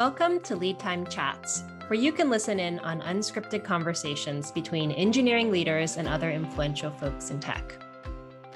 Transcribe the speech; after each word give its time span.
Welcome 0.00 0.40
to 0.44 0.56
Lead 0.56 0.78
Time 0.78 1.06
Chats, 1.06 1.62
where 1.88 2.00
you 2.00 2.10
can 2.10 2.30
listen 2.30 2.58
in 2.58 2.78
on 2.78 3.02
unscripted 3.02 3.62
conversations 3.62 4.50
between 4.50 4.92
engineering 4.92 5.50
leaders 5.50 5.98
and 5.98 6.08
other 6.08 6.30
influential 6.30 6.90
folks 6.90 7.28
in 7.28 7.38
tech. 7.38 7.74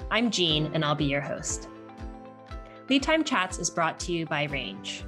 I'm 0.09 0.31
Jean, 0.31 0.71
and 0.73 0.83
I'll 0.83 0.95
be 0.95 1.05
your 1.05 1.21
host. 1.21 1.69
Lead 2.89 3.03
Time 3.03 3.23
Chats 3.23 3.59
is 3.59 3.69
brought 3.69 3.99
to 3.99 4.11
you 4.11 4.25
by 4.25 4.45
Range. 4.45 5.03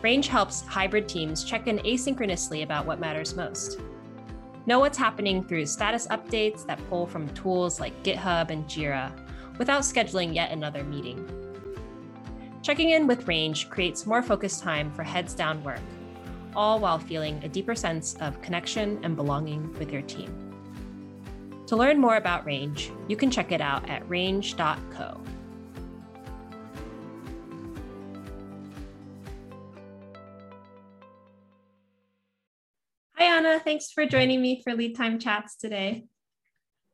Range 0.00 0.28
helps 0.28 0.60
hybrid 0.60 1.08
teams 1.08 1.42
check 1.42 1.66
in 1.66 1.78
asynchronously 1.80 2.62
about 2.62 2.86
what 2.86 3.00
matters 3.00 3.34
most. 3.34 3.80
Know 4.66 4.78
what's 4.78 4.96
happening 4.96 5.42
through 5.42 5.66
status 5.66 6.06
updates 6.06 6.64
that 6.66 6.88
pull 6.88 7.04
from 7.04 7.28
tools 7.30 7.80
like 7.80 8.00
GitHub 8.04 8.50
and 8.50 8.64
Jira 8.66 9.10
without 9.58 9.82
scheduling 9.82 10.36
yet 10.36 10.52
another 10.52 10.84
meeting. 10.84 11.43
Checking 12.64 12.92
in 12.92 13.06
with 13.06 13.28
Range 13.28 13.68
creates 13.68 14.06
more 14.06 14.22
focused 14.22 14.62
time 14.62 14.90
for 14.92 15.02
heads 15.02 15.34
down 15.34 15.62
work, 15.62 15.82
all 16.56 16.80
while 16.80 16.98
feeling 16.98 17.38
a 17.44 17.48
deeper 17.48 17.74
sense 17.74 18.16
of 18.22 18.40
connection 18.40 18.98
and 19.04 19.14
belonging 19.14 19.70
with 19.78 19.92
your 19.92 20.00
team. 20.00 20.32
To 21.66 21.76
learn 21.76 22.00
more 22.00 22.16
about 22.16 22.46
Range, 22.46 22.90
you 23.06 23.16
can 23.16 23.30
check 23.30 23.52
it 23.52 23.60
out 23.60 23.86
at 23.90 24.08
range.co. 24.08 25.20
Hi, 33.16 33.24
Anna. 33.24 33.60
Thanks 33.60 33.90
for 33.90 34.06
joining 34.06 34.40
me 34.40 34.62
for 34.64 34.72
Lead 34.72 34.96
Time 34.96 35.18
Chats 35.18 35.54
today. 35.56 36.06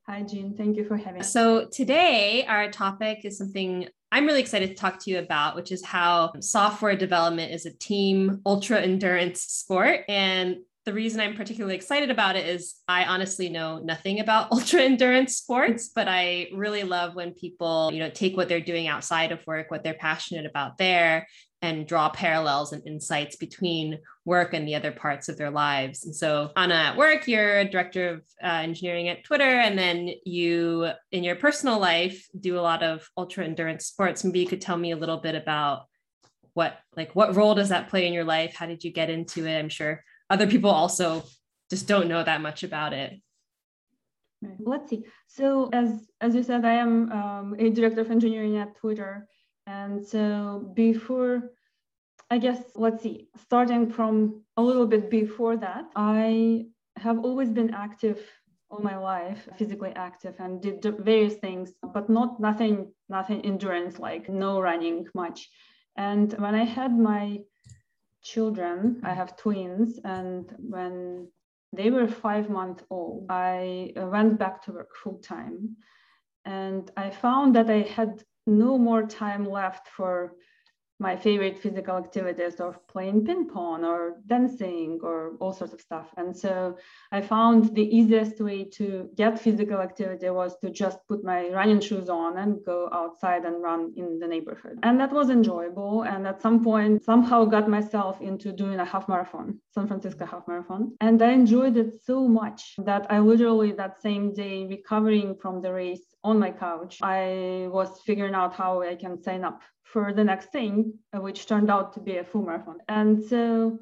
Hi, 0.09 0.23
Jean. 0.23 0.57
Thank 0.57 0.77
you 0.77 0.85
for 0.85 0.97
having 0.97 1.21
me. 1.21 1.23
So, 1.23 1.67
today 1.67 2.45
our 2.49 2.73
topic 2.73 3.21
is 3.23 3.39
something 3.39 3.87
I'm 4.13 4.27
really 4.27 4.41
excited 4.41 4.71
to 4.71 4.75
talk 4.75 4.99
to 5.01 5.11
you 5.11 5.19
about, 5.19 5.55
which 5.55 5.71
is 5.71 5.85
how 5.85 6.33
software 6.41 6.97
development 6.97 7.53
is 7.53 7.65
a 7.67 7.73
team 7.73 8.41
ultra 8.45 8.81
endurance 8.81 9.43
sport. 9.43 10.01
And 10.09 10.57
the 10.87 10.95
reason 10.95 11.21
I'm 11.21 11.37
particularly 11.37 11.77
excited 11.77 12.11
about 12.11 12.37
it 12.37 12.47
is 12.47 12.77
I 12.89 13.05
honestly 13.05 13.49
know 13.49 13.79
nothing 13.79 14.21
about 14.21 14.49
ultra 14.53 14.81
endurance 14.81 15.37
sports, 15.37 15.91
but 15.95 16.09
I 16.09 16.49
really 16.55 16.85
love 16.85 17.15
when 17.15 17.33
people, 17.33 17.91
you 17.93 17.99
know, 17.99 18.11
take 18.11 18.37
what 18.37 18.49
they're 18.49 18.61
doing 18.61 18.89
outside 18.89 19.33
of 19.33 19.47
work, 19.47 19.71
what 19.71 19.85
they're 19.85 19.95
passionate 19.95 20.47
about 20.47 20.79
there, 20.79 21.27
and 21.63 21.87
draw 21.87 22.09
parallels 22.09 22.73
and 22.73 22.87
insights 22.87 23.37
between 23.37 23.99
work 24.25 24.55
and 24.55 24.67
the 24.67 24.75
other 24.75 24.91
parts 24.91 25.29
of 25.29 25.37
their 25.37 25.51
lives. 25.51 26.07
And 26.07 26.17
so, 26.17 26.51
Anna, 26.57 26.75
at 26.75 26.97
work, 26.97 27.29
you're 27.29 27.59
a 27.59 27.69
director 27.69 28.15
of 28.15 28.23
uh, 28.43 28.63
engineering 28.63 29.09
at 29.09 29.25
Twitter, 29.25 29.45
and 29.45 29.79
then 29.79 30.11
you, 30.25 30.89
in 31.13 31.23
your 31.23 31.37
personal 31.37 31.79
life, 31.79 32.27
do 32.39 32.59
a 32.59 32.63
lot 32.63 32.83
of 32.83 33.07
ultra 33.17 33.45
endurance 33.45 33.85
sports. 33.85 34.25
Maybe 34.25 34.41
you 34.41 34.47
could 34.47 34.63
tell 34.63 34.79
me 34.79 34.93
a 34.93 34.97
little 34.97 35.19
bit 35.19 35.35
about 35.35 35.85
what, 36.55 36.79
like, 36.97 37.15
what 37.15 37.37
role 37.37 37.55
does 37.55 37.69
that 37.69 37.89
play 37.89 38.07
in 38.07 38.15
your 38.15 38.25
life? 38.25 38.55
How 38.55 38.67
did 38.67 38.83
you 38.83 38.91
get 38.91 39.11
into 39.11 39.47
it? 39.47 39.59
I'm 39.59 39.69
sure 39.69 40.03
other 40.31 40.47
people 40.47 40.71
also 40.71 41.25
just 41.69 41.87
don't 41.87 42.09
know 42.09 42.23
that 42.23 42.41
much 42.41 42.63
about 42.63 42.93
it. 42.93 43.21
Let's 44.59 44.89
see. 44.89 45.05
So, 45.27 45.69
as 45.73 46.09
as 46.23 46.35
you 46.35 46.43
said, 46.43 46.65
I 46.65 46.75
am 46.75 47.13
um, 47.13 47.57
a 47.59 47.69
director 47.69 48.01
of 48.01 48.11
engineering 48.11 48.57
at 48.57 48.75
Twitter 48.77 49.29
and 49.71 50.05
so 50.05 50.73
before, 50.75 51.53
I 52.29 52.39
guess, 52.39 52.61
let's 52.75 53.03
see, 53.03 53.29
starting 53.37 53.91
from 53.91 54.43
a 54.57 54.63
little 54.63 54.87
bit 54.87 55.11
before 55.11 55.57
that, 55.59 55.85
I 55.95 56.67
have 56.97 57.21
always 57.21 57.51
been 57.51 57.73
active 57.73 58.21
all 58.71 58.81
my 58.81 58.97
life, 58.97 59.49
physically 59.59 59.93
active 59.95 60.35
and 60.39 60.61
did 60.61 60.83
various 60.99 61.35
things, 61.35 61.73
but 61.95 62.09
not 62.09 62.41
nothing, 62.41 62.93
nothing 63.09 63.41
endurance, 63.43 63.99
like 63.99 64.29
no 64.29 64.61
running 64.61 65.07
much. 65.15 65.49
And 65.97 66.33
when 66.35 66.55
I 66.55 66.65
had 66.65 66.97
my 66.97 67.41
children, 68.23 69.01
I 69.05 69.15
have 69.15 69.37
twins, 69.37 69.99
and 70.05 70.55
when 70.59 71.29
they 71.73 71.91
were 71.91 72.09
five 72.09 72.51
months 72.51 72.83
old, 72.91 73.27
I 73.31 73.93
uh, 73.97 74.07
went 74.07 74.39
back 74.39 74.63
to 74.65 74.73
work 74.73 74.95
full 74.97 75.19
time. 75.19 75.77
And 76.45 76.91
I 76.97 77.11
found 77.11 77.55
that 77.57 77.71
I 77.71 77.83
had 77.83 78.23
no 78.47 78.79
more 78.79 79.07
time 79.07 79.45
left 79.45 79.89
for 79.89 80.35
my 81.01 81.17
favorite 81.17 81.59
physical 81.59 81.97
activities 81.97 82.61
of 82.61 82.77
playing 82.87 83.25
ping 83.25 83.49
pong 83.49 83.85
or 83.85 84.17
dancing 84.27 85.01
or 85.03 85.33
all 85.41 85.53
sorts 85.53 85.73
of 85.73 85.81
stuff. 85.81 86.09
And 86.17 86.37
so 86.37 86.77
I 87.11 87.23
found 87.23 87.75
the 87.75 87.97
easiest 87.97 88.41
way 88.41 88.65
to 88.79 89.09
get 89.17 89.41
physical 89.41 89.79
activity 89.79 90.29
was 90.29 90.59
to 90.61 90.71
just 90.71 90.99
put 91.09 91.25
my 91.25 91.49
running 91.49 91.81
shoes 91.81 92.09
on 92.11 92.37
and 92.37 92.59
go 92.65 92.89
outside 92.93 93.45
and 93.47 93.63
run 93.63 93.93
in 93.97 94.19
the 94.19 94.29
neighborhood. 94.29 94.79
And 94.83 95.01
that 95.01 95.13
was 95.13 95.31
enjoyable. 95.31 96.03
And 96.03 96.27
at 96.27 96.43
some 96.43 96.63
point, 96.63 97.03
somehow 97.03 97.47
got 97.47 97.69
myself 97.69 98.21
into 98.21 98.53
doing 98.53 98.79
a 98.79 98.85
half 98.85 99.09
marathon, 99.09 99.59
San 99.75 99.87
Francisco 99.87 100.27
half 100.27 100.47
marathon. 100.47 100.97
And 101.01 101.23
I 101.23 101.31
enjoyed 101.33 101.77
it 101.79 102.03
so 102.05 102.29
much 102.29 102.75
that 102.79 103.07
I 103.11 103.21
literally 103.21 103.73
that 103.73 104.03
same 104.03 104.35
day 104.35 104.67
recovering 104.67 105.37
from 105.41 105.63
the 105.63 105.73
race 105.73 106.10
on 106.23 106.39
my 106.39 106.51
couch, 106.51 106.99
I 107.03 107.69
was 107.71 108.01
figuring 108.05 108.35
out 108.35 108.55
how 108.55 108.83
I 108.83 108.95
can 108.95 109.23
sign 109.23 109.45
up 109.45 109.63
for 109.83 110.13
the 110.13 110.25
next 110.25 110.53
thing, 110.53 110.95
uh, 111.15 111.21
which 111.21 111.47
turned 111.47 111.71
out 111.71 111.93
to 111.95 112.01
be 112.01 112.19
a 112.19 112.25
full 112.25 112.43
marathon. 112.43 112.79
And 112.89 113.23
so, 113.23 113.79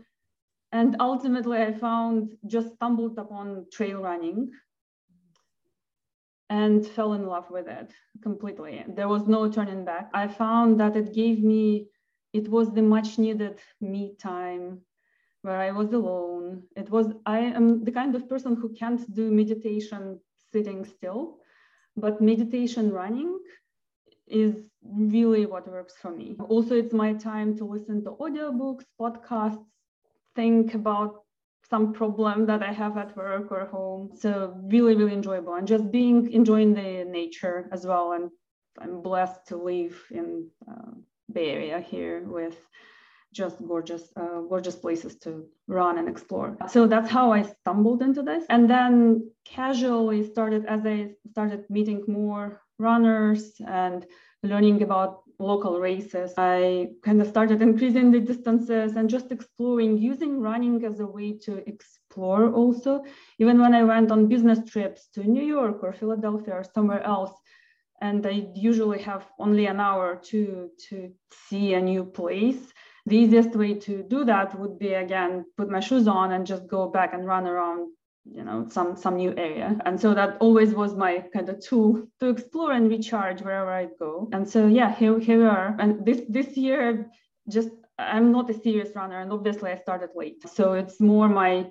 and 0.73 0.97
ultimately, 1.01 1.59
I 1.59 1.73
found 1.73 2.35
just 2.47 2.75
stumbled 2.75 3.19
upon 3.19 3.67
trail 3.73 4.03
running 4.03 4.51
and 6.51 6.87
fell 6.87 7.13
in 7.13 7.27
love 7.27 7.51
with 7.51 7.69
it 7.69 7.93
completely. 8.23 8.85
There 8.89 9.09
was 9.09 9.27
no 9.27 9.51
turning 9.51 9.85
back. 9.85 10.09
I 10.15 10.29
found 10.29 10.81
that 10.81 10.97
it 10.97 11.15
gave 11.15 11.43
me, 11.43 11.89
it 12.33 12.49
was 12.49 12.73
the 12.73 12.83
much 12.83 13.19
needed 13.19 13.59
me 13.81 14.15
time 14.19 14.81
where 15.43 15.61
I 15.61 15.73
was 15.73 15.93
alone. 15.93 16.63
It 16.77 16.89
was, 16.91 17.13
I 17.27 17.41
am 17.41 17.85
the 17.85 17.93
kind 17.93 18.15
of 18.15 18.29
person 18.29 18.57
who 18.57 18.73
can't 18.75 19.03
do 19.15 19.31
meditation 19.31 20.21
sitting 20.53 20.85
still 20.85 21.39
but 22.01 22.21
meditation 22.21 22.91
running 22.91 23.39
is 24.27 24.55
really 24.83 25.47
what 25.47 25.67
works 25.69 25.95
for 26.01 26.11
me. 26.11 26.37
Also, 26.49 26.75
it's 26.75 26.93
my 26.93 27.13
time 27.15 27.57
to 27.59 27.65
listen 27.65 28.05
to 28.05 28.11
audiobooks, 28.13 28.85
podcasts, 29.01 29.65
think 30.35 30.75
about 30.75 31.23
some 31.69 31.93
problem 31.93 32.47
that 32.47 32.63
I 32.63 32.73
have 32.73 32.97
at 32.97 33.17
work 33.17 33.53
or 33.53 33.67
home. 33.67 34.11
So 34.15 34.55
really, 34.65 34.95
really 34.95 35.13
enjoyable 35.13 35.55
and 35.55 35.67
just 35.67 35.91
being 35.91 36.31
enjoying 36.33 36.75
the 36.75 37.05
nature 37.05 37.69
as 37.73 37.87
well. 37.87 38.13
And 38.13 38.31
I'm 38.79 39.03
blessed 39.03 39.47
to 39.49 39.57
live 39.57 39.97
in 40.11 40.49
uh, 40.71 40.93
Bay 41.33 41.51
Area 41.51 41.81
here 41.81 42.23
with 42.25 42.57
just 43.33 43.57
gorgeous, 43.67 44.11
uh, 44.17 44.41
gorgeous 44.49 44.77
places 44.77 45.17
to 45.17 45.47
run 45.67 45.99
and 45.99 46.09
explore. 46.09 46.57
So 46.69 46.87
that's 46.87 47.11
how 47.11 47.33
I 47.33 47.43
stumbled 47.43 48.03
into 48.03 48.23
this. 48.23 48.45
And 48.49 48.69
then 48.69 49.31
casually 49.45 50.25
started 50.25 50.65
as 50.67 50.85
I 50.85 51.11
started 51.31 51.65
meeting 51.69 52.05
more 52.09 52.63
runners 52.79 53.53
and 53.67 54.07
learning 54.43 54.83
about 54.83 55.23
local 55.39 55.81
races. 55.81 56.35
I 56.37 56.89
kind 57.05 57.21
of 57.21 57.29
started 57.29 57.63
increasing 57.63 58.11
the 58.11 58.21
distances 58.21 58.97
and 58.97 59.09
just 59.09 59.31
exploring, 59.31 59.99
using 59.99 60.41
running 60.41 60.85
as 60.85 61.01
a 61.01 61.07
way 61.07 61.39
to 61.45 61.69
explore 61.69 62.53
also. 62.53 63.05
Even 63.39 63.61
when 63.61 63.75
I 63.75 63.85
went 63.85 64.11
on 64.11 64.29
business 64.29 64.59
trips 64.69 65.09
to 65.15 65.23
New 65.23 65.45
York 65.45 65.83
or 65.83 65.93
Philadelphia 65.93 66.55
or 66.55 66.65
somewhere 66.65 67.03
else, 67.03 67.33
and 68.01 68.27
I 68.27 68.49
usually 68.55 69.01
have 69.03 69.27
only 69.39 69.67
an 69.67 69.81
hour 69.81 70.17
to 70.31 70.71
to 70.89 71.13
see 71.49 71.75
a 71.75 71.81
new 71.81 72.05
place 72.05 72.73
the 73.09 73.17
easiest 73.17 73.55
way 73.55 73.75
to 73.75 74.03
do 74.03 74.25
that 74.25 74.59
would 74.59 74.79
be 74.79 74.95
again 74.95 75.45
put 75.57 75.69
my 75.71 75.81
shoes 75.81 76.07
on 76.09 76.33
and 76.33 76.47
just 76.47 76.67
go 76.69 76.89
back 76.89 77.15
and 77.15 77.27
run 77.27 77.47
around 77.47 77.91
you 78.25 78.45
know 78.45 78.67
some 78.69 78.97
some 78.97 79.17
new 79.17 79.35
area. 79.37 79.77
And 79.85 80.01
so 80.01 80.15
that 80.15 80.37
always 80.41 80.75
was 80.75 80.95
my 80.95 81.25
kind 81.33 81.49
of 81.49 81.61
tool 81.61 82.07
to 82.21 82.29
explore 82.29 82.73
and 82.73 82.91
recharge 82.91 83.41
wherever 83.43 83.71
i 83.71 83.87
go. 83.99 84.29
And 84.33 84.49
so 84.49 84.67
yeah 84.67 84.95
here, 84.95 85.19
here 85.19 85.39
we 85.39 85.47
are. 85.47 85.77
And 85.79 86.05
this 86.05 86.21
this 86.29 86.57
year 86.57 87.11
just 87.49 87.71
i'm 87.99 88.31
not 88.31 88.51
a 88.51 88.55
serious 88.55 88.95
runner 88.95 89.21
and 89.21 89.33
obviously 89.33 89.71
i 89.71 89.77
started 89.77 90.11
late. 90.15 90.49
So 90.49 90.75
it's 90.75 91.01
more 91.01 91.29
my 91.29 91.67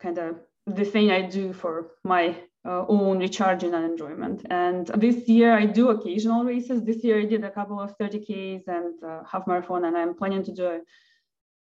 kind 0.00 0.18
of 0.18 0.40
the 0.66 0.84
thing 0.84 1.10
i 1.10 1.22
do 1.22 1.52
for 1.52 1.90
my 2.04 2.36
uh, 2.64 2.84
own 2.88 3.18
recharging 3.18 3.74
and 3.74 3.84
enjoyment. 3.84 4.44
And 4.50 4.86
this 4.88 5.28
year 5.28 5.54
I 5.54 5.66
do 5.66 5.90
occasional 5.90 6.44
races. 6.44 6.82
This 6.82 7.02
year 7.02 7.20
I 7.20 7.24
did 7.24 7.44
a 7.44 7.50
couple 7.50 7.80
of 7.80 7.96
30Ks 7.98 8.68
and 8.68 9.02
uh, 9.02 9.22
half 9.30 9.46
marathon, 9.46 9.84
and 9.84 9.96
I'm 9.96 10.14
planning 10.14 10.44
to 10.44 10.52
do 10.52 10.66
a 10.66 10.80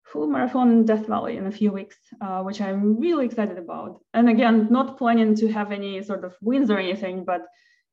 full 0.05 0.27
marathon 0.27 0.71
in 0.71 0.85
Death 0.85 1.05
Valley 1.05 1.37
in 1.37 1.47
a 1.47 1.51
few 1.51 1.71
weeks, 1.71 1.97
uh, 2.21 2.41
which 2.41 2.61
I'm 2.61 2.99
really 2.99 3.25
excited 3.25 3.57
about. 3.57 3.99
And 4.13 4.29
again, 4.29 4.67
not 4.71 4.97
planning 4.97 5.35
to 5.35 5.51
have 5.51 5.71
any 5.71 6.01
sort 6.03 6.23
of 6.23 6.35
wins 6.41 6.71
or 6.71 6.77
anything, 6.77 7.25
but 7.25 7.41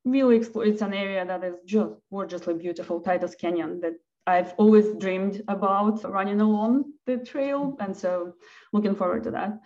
really 0.04 0.36
explore. 0.36 0.64
It's 0.64 0.82
an 0.82 0.94
area 0.94 1.24
that 1.26 1.42
is 1.42 1.56
just 1.64 1.94
gorgeously 2.10 2.54
beautiful, 2.54 3.00
Titus 3.00 3.34
Canyon, 3.34 3.80
that 3.80 3.94
I've 4.26 4.54
always 4.56 4.94
dreamed 4.94 5.42
about 5.48 6.08
running 6.08 6.40
along 6.40 6.92
the 7.06 7.18
trail. 7.18 7.76
And 7.80 7.96
so 7.96 8.34
looking 8.72 8.94
forward 8.94 9.24
to 9.24 9.32
that. 9.32 9.58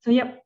So, 0.00 0.10
yep, 0.10 0.42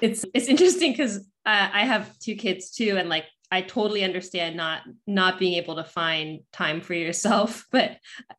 it's 0.00 0.24
it's 0.34 0.46
interesting 0.46 0.92
because 0.92 1.18
uh, 1.46 1.68
I 1.72 1.84
have 1.84 2.18
two 2.18 2.34
kids 2.34 2.70
too, 2.70 2.96
and 2.98 3.08
like 3.08 3.24
I 3.50 3.60
totally 3.60 4.04
understand 4.04 4.56
not 4.56 4.82
not 5.06 5.38
being 5.38 5.54
able 5.54 5.76
to 5.76 5.84
find 5.84 6.40
time 6.52 6.80
for 6.80 6.94
yourself, 6.94 7.66
but 7.72 7.98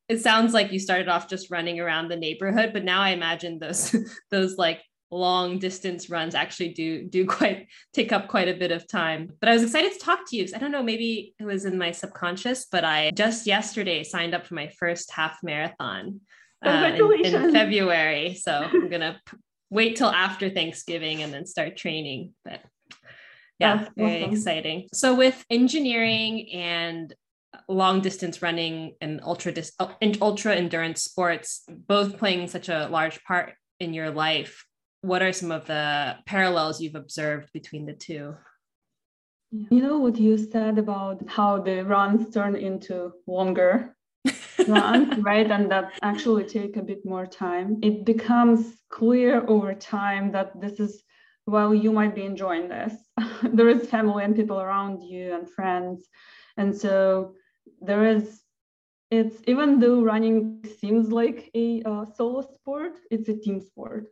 it 0.10 0.22
sounds 0.22 0.54
like 0.54 0.72
you 0.72 0.80
started 0.80 1.08
off 1.08 1.30
just 1.30 1.52
running 1.52 1.80
around 1.80 2.08
the 2.08 2.18
neighborhood, 2.18 2.72
but 2.74 2.84
now 2.84 3.02
I 3.02 3.10
imagine 3.10 3.60
those 3.60 3.96
those 4.32 4.58
like 4.58 4.82
long 5.12 5.60
distance 5.60 6.10
runs 6.10 6.34
actually 6.34 6.70
do 6.70 7.04
do 7.04 7.24
quite 7.28 7.68
take 7.94 8.12
up 8.12 8.28
quite 8.28 8.48
a 8.48 8.56
bit 8.56 8.72
of 8.72 8.88
time. 8.88 9.32
But 9.40 9.50
i 9.50 9.54
was 9.54 9.62
excited 9.62 9.94
to 9.94 10.00
talk 10.00 10.28
to 10.30 10.36
you 10.36 10.44
because 10.44 10.56
i 10.56 10.58
don't 10.58 10.72
know 10.72 10.82
maybe 10.82 11.36
it 11.40 11.46
was 11.46 11.66
in 11.66 11.78
my 11.78 11.92
subconscious 11.92 12.66
but 12.72 12.84
i 12.84 13.12
just 13.12 13.46
yesterday 13.46 14.04
signed 14.04 14.34
up 14.34 14.48
for 14.48 14.56
my 14.56 14.70
first 14.70 15.12
half 15.12 15.38
marathon 15.44 16.22
uh, 16.66 16.92
in, 16.96 17.26
in, 17.26 17.52
february 17.52 18.34
so 18.34 18.52
i'm 18.52 18.90
gonna 18.90 19.22
p- 19.28 19.38
wait 19.74 19.96
till 19.96 20.10
after 20.10 20.50
thanksgiving 20.50 21.22
and 21.24 21.34
then 21.34 21.46
start 21.46 21.76
training 21.76 22.34
but 22.46 22.62
yeah 23.60 23.88
very 23.96 24.24
awesome. 24.24 24.34
exciting 24.34 24.88
so 24.94 25.16
with 25.16 25.44
engineering 25.50 26.50
and 26.54 27.14
long 27.68 28.02
distance 28.02 28.42
running 28.42 28.96
and 29.00 29.22
ultra 29.24 29.52
dis- 29.52 29.74
oh, 29.80 29.96
ultra 30.22 30.56
endurance 30.56 31.04
sports 31.04 31.64
both 31.70 32.18
playing 32.18 32.48
such 32.48 32.70
a 32.70 32.88
large 32.90 33.24
part 33.24 33.54
in 33.80 33.94
your 33.94 34.10
life 34.10 34.66
what 35.04 35.22
are 35.22 35.34
some 35.34 35.52
of 35.52 35.66
the 35.66 36.16
parallels 36.26 36.82
you've 36.82 36.96
observed 36.96 37.52
between 37.54 37.86
the 37.86 37.94
two? 37.94 38.36
You 39.52 39.82
know 39.82 40.00
what 40.00 40.18
you 40.18 40.38
said 40.38 40.78
about 40.80 41.28
how 41.28 41.62
the 41.62 41.84
runs 41.84 42.34
turn 42.34 42.56
into 42.56 43.12
longer 43.28 43.96
runs, 44.68 45.18
right? 45.20 45.50
And 45.50 45.72
that 45.72 45.94
actually 46.02 46.46
take 46.46 46.78
a 46.78 46.82
bit 46.82 47.06
more 47.06 47.26
time. 47.26 47.80
It 47.82 48.06
becomes 48.06 48.76
clear 48.90 49.46
over 49.48 49.74
time 49.74 50.32
that 50.32 50.60
this 50.60 50.80
is, 50.80 51.04
well, 51.46 51.74
you 51.74 51.92
might 51.92 52.16
be 52.16 52.24
enjoying 52.24 52.70
this. 52.70 52.94
there 53.44 53.70
is 53.70 53.90
family 53.90 54.24
and 54.24 54.36
people 54.36 54.60
around 54.60 55.02
you 55.02 55.34
and 55.34 55.50
friends. 55.50 56.08
And 56.58 56.76
so 56.76 57.34
there 57.82 58.06
is, 58.06 58.42
it's 59.12 59.42
even 59.48 59.80
though 59.80 60.02
running 60.02 60.64
seems 60.80 61.12
like 61.12 61.52
a 61.54 61.84
uh, 61.84 62.06
solo 62.16 62.42
sport, 62.42 62.94
it's 63.12 63.30
a 63.30 63.38
team 63.38 63.62
sport. 63.62 64.08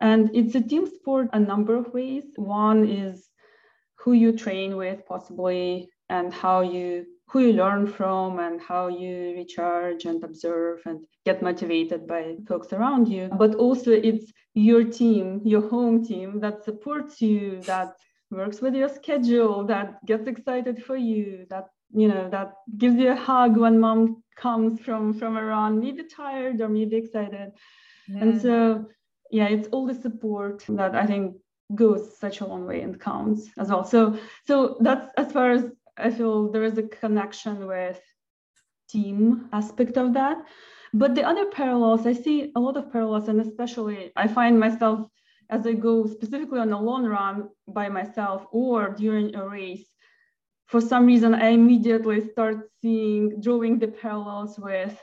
And 0.00 0.30
it's 0.34 0.54
a 0.54 0.60
team 0.60 0.86
sport 0.86 1.28
a 1.32 1.40
number 1.40 1.74
of 1.74 1.92
ways. 1.94 2.24
One 2.36 2.86
is 2.86 3.28
who 3.98 4.12
you 4.12 4.36
train 4.36 4.76
with, 4.76 5.06
possibly, 5.06 5.88
and 6.08 6.32
how 6.32 6.60
you 6.60 7.06
who 7.28 7.40
you 7.40 7.52
learn 7.52 7.86
from 7.86 8.38
and 8.38 8.60
how 8.60 8.88
you 8.88 9.34
recharge 9.36 10.04
and 10.04 10.22
observe 10.22 10.80
and 10.86 11.00
get 11.24 11.42
motivated 11.42 12.06
by 12.06 12.36
folks 12.46 12.72
around 12.72 13.08
you. 13.08 13.28
But 13.36 13.56
also 13.56 13.90
it's 13.90 14.32
your 14.54 14.84
team, 14.84 15.40
your 15.44 15.68
home 15.68 16.04
team 16.04 16.40
that 16.40 16.64
supports 16.64 17.20
you, 17.20 17.60
that 17.62 17.94
works 18.30 18.60
with 18.60 18.74
your 18.74 18.88
schedule, 18.88 19.64
that 19.64 20.04
gets 20.06 20.26
excited 20.28 20.82
for 20.84 20.96
you, 20.96 21.46
that 21.50 21.66
you 21.92 22.08
know, 22.08 22.28
that 22.30 22.52
gives 22.76 22.96
you 22.96 23.12
a 23.12 23.16
hug 23.16 23.56
when 23.56 23.78
mom 23.78 24.22
comes 24.36 24.80
from 24.80 25.14
from 25.14 25.36
a 25.36 25.44
run, 25.44 25.80
maybe 25.80 26.04
tired 26.04 26.60
or 26.60 26.68
maybe 26.68 26.96
excited. 26.96 27.52
Yeah. 28.08 28.22
And 28.22 28.40
so 28.40 28.86
yeah, 29.30 29.48
it's 29.48 29.68
all 29.68 29.86
the 29.86 29.94
support 29.94 30.64
that 30.68 30.94
I 30.94 31.06
think 31.06 31.36
goes 31.74 32.16
such 32.18 32.40
a 32.40 32.46
long 32.46 32.64
way 32.66 32.82
and 32.82 33.00
counts 33.00 33.48
as 33.58 33.68
well. 33.68 33.84
So 33.84 34.18
so 34.46 34.76
that's 34.80 35.10
as 35.16 35.32
far 35.32 35.52
as 35.52 35.64
I 35.98 36.10
feel 36.10 36.50
there 36.50 36.64
is 36.64 36.78
a 36.78 36.82
connection 36.82 37.66
with 37.66 38.00
team 38.88 39.48
aspect 39.52 39.96
of 39.96 40.12
that. 40.14 40.38
But 40.94 41.14
the 41.14 41.24
other 41.24 41.46
parallels, 41.46 42.06
I 42.06 42.12
see 42.12 42.52
a 42.54 42.60
lot 42.60 42.76
of 42.76 42.92
parallels, 42.92 43.28
and 43.28 43.40
especially 43.40 44.12
I 44.16 44.28
find 44.28 44.58
myself 44.58 45.08
as 45.50 45.66
I 45.66 45.72
go 45.72 46.06
specifically 46.06 46.58
on 46.58 46.72
a 46.72 46.80
long 46.80 47.04
run 47.04 47.48
by 47.68 47.88
myself 47.88 48.46
or 48.50 48.90
during 48.90 49.34
a 49.34 49.48
race, 49.48 49.86
for 50.66 50.80
some 50.80 51.06
reason 51.06 51.34
I 51.34 51.48
immediately 51.50 52.28
start 52.30 52.68
seeing 52.80 53.40
drawing 53.40 53.78
the 53.78 53.88
parallels 53.88 54.58
with 54.58 54.98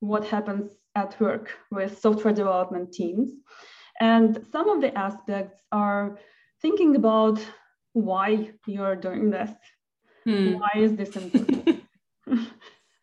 what 0.00 0.26
happens 0.26 0.70
at 0.94 1.18
work 1.20 1.52
with 1.70 1.98
software 1.98 2.34
development 2.34 2.92
teams. 2.92 3.32
And 4.00 4.46
some 4.52 4.68
of 4.68 4.80
the 4.82 4.96
aspects 4.96 5.62
are 5.72 6.18
thinking 6.60 6.96
about 6.96 7.40
why 7.94 8.50
you're 8.66 8.96
doing 8.96 9.30
this. 9.30 9.50
Hmm. 10.26 10.54
Why 10.54 10.72
is 10.76 10.96
this 10.96 11.16
important? 11.16 11.82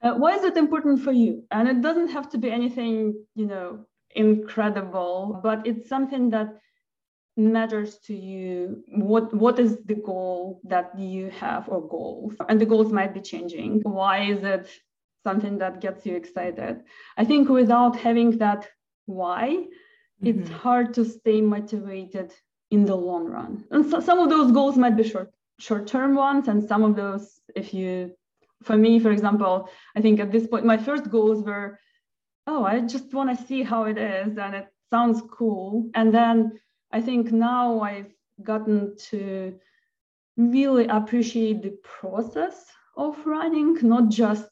uh, 0.04 0.14
why 0.16 0.36
is 0.36 0.44
it 0.44 0.58
important 0.58 1.02
for 1.02 1.12
you? 1.12 1.44
And 1.52 1.68
it 1.68 1.82
doesn't 1.82 2.10
have 2.10 2.30
to 2.32 2.38
be 2.38 2.52
anything, 2.52 3.16
you 3.36 3.46
know, 3.46 3.86
incredible, 4.16 5.40
but 5.42 5.66
it's 5.66 5.90
something 5.90 6.30
that 6.32 6.60
matters 7.36 7.98
to 7.98 8.14
you 8.14 8.84
what 8.90 9.34
what 9.34 9.58
is 9.58 9.78
the 9.86 9.96
goal 9.96 10.62
that 10.64 10.92
you 11.00 11.32
have 11.32 11.68
or 11.68 11.82
goals 11.88 12.36
and 12.48 12.62
the 12.62 12.66
goals 12.74 12.92
might 12.92 13.12
be 13.12 13.20
changing 13.20 13.82
why 13.86 14.20
is 14.20 14.44
it 14.44 14.70
something 15.24 15.58
that 15.58 15.82
gets 15.82 16.06
you 16.06 16.16
excited. 16.16 16.84
I 17.18 17.26
think 17.26 17.50
without 17.50 17.96
having 17.96 18.38
that 18.38 18.68
why, 19.06 19.66
mm-hmm. 20.22 20.28
it's 20.28 20.50
hard 20.50 20.94
to 20.96 21.06
stay 21.06 21.42
motivated 21.42 22.34
in 22.70 22.86
the 22.86 22.96
long 22.96 23.26
run. 23.26 23.64
And 23.72 23.90
so 23.90 24.00
some 24.00 24.20
of 24.20 24.30
those 24.30 24.52
goals 24.52 24.78
might 24.78 24.98
be 24.98 25.04
short 25.04 25.32
short 25.64 25.88
term 25.88 26.16
ones, 26.16 26.48
and 26.48 26.68
some 26.68 26.84
of 26.84 26.96
those, 26.96 27.40
if 27.56 27.74
you, 27.74 28.12
for 28.64 28.78
me, 28.78 29.00
for 29.00 29.12
example, 29.12 29.70
I 29.96 30.02
think 30.02 30.20
at 30.20 30.32
this 30.32 30.48
point, 30.48 30.66
my 30.66 30.78
first 30.78 31.10
goals 31.10 31.44
were, 31.44 31.80
oh, 32.48 32.64
I 32.66 32.82
just 32.82 33.14
want 33.14 33.30
to 33.38 33.46
see 33.46 33.64
how 33.64 33.86
it 33.86 33.98
is, 33.98 34.38
and 34.38 34.56
it 34.56 34.68
sounds 34.92 35.22
cool. 35.32 35.90
And 35.96 36.14
then 36.14 36.60
I 36.92 37.00
think 37.02 37.32
now 37.32 37.80
I've 37.82 38.14
gotten 38.42 38.96
to 39.10 39.56
really 40.38 40.88
appreciate 40.88 41.62
the 41.64 41.78
process 42.00 42.66
of 42.98 43.26
running, 43.26 43.78
not 43.82 44.10
just 44.10 44.50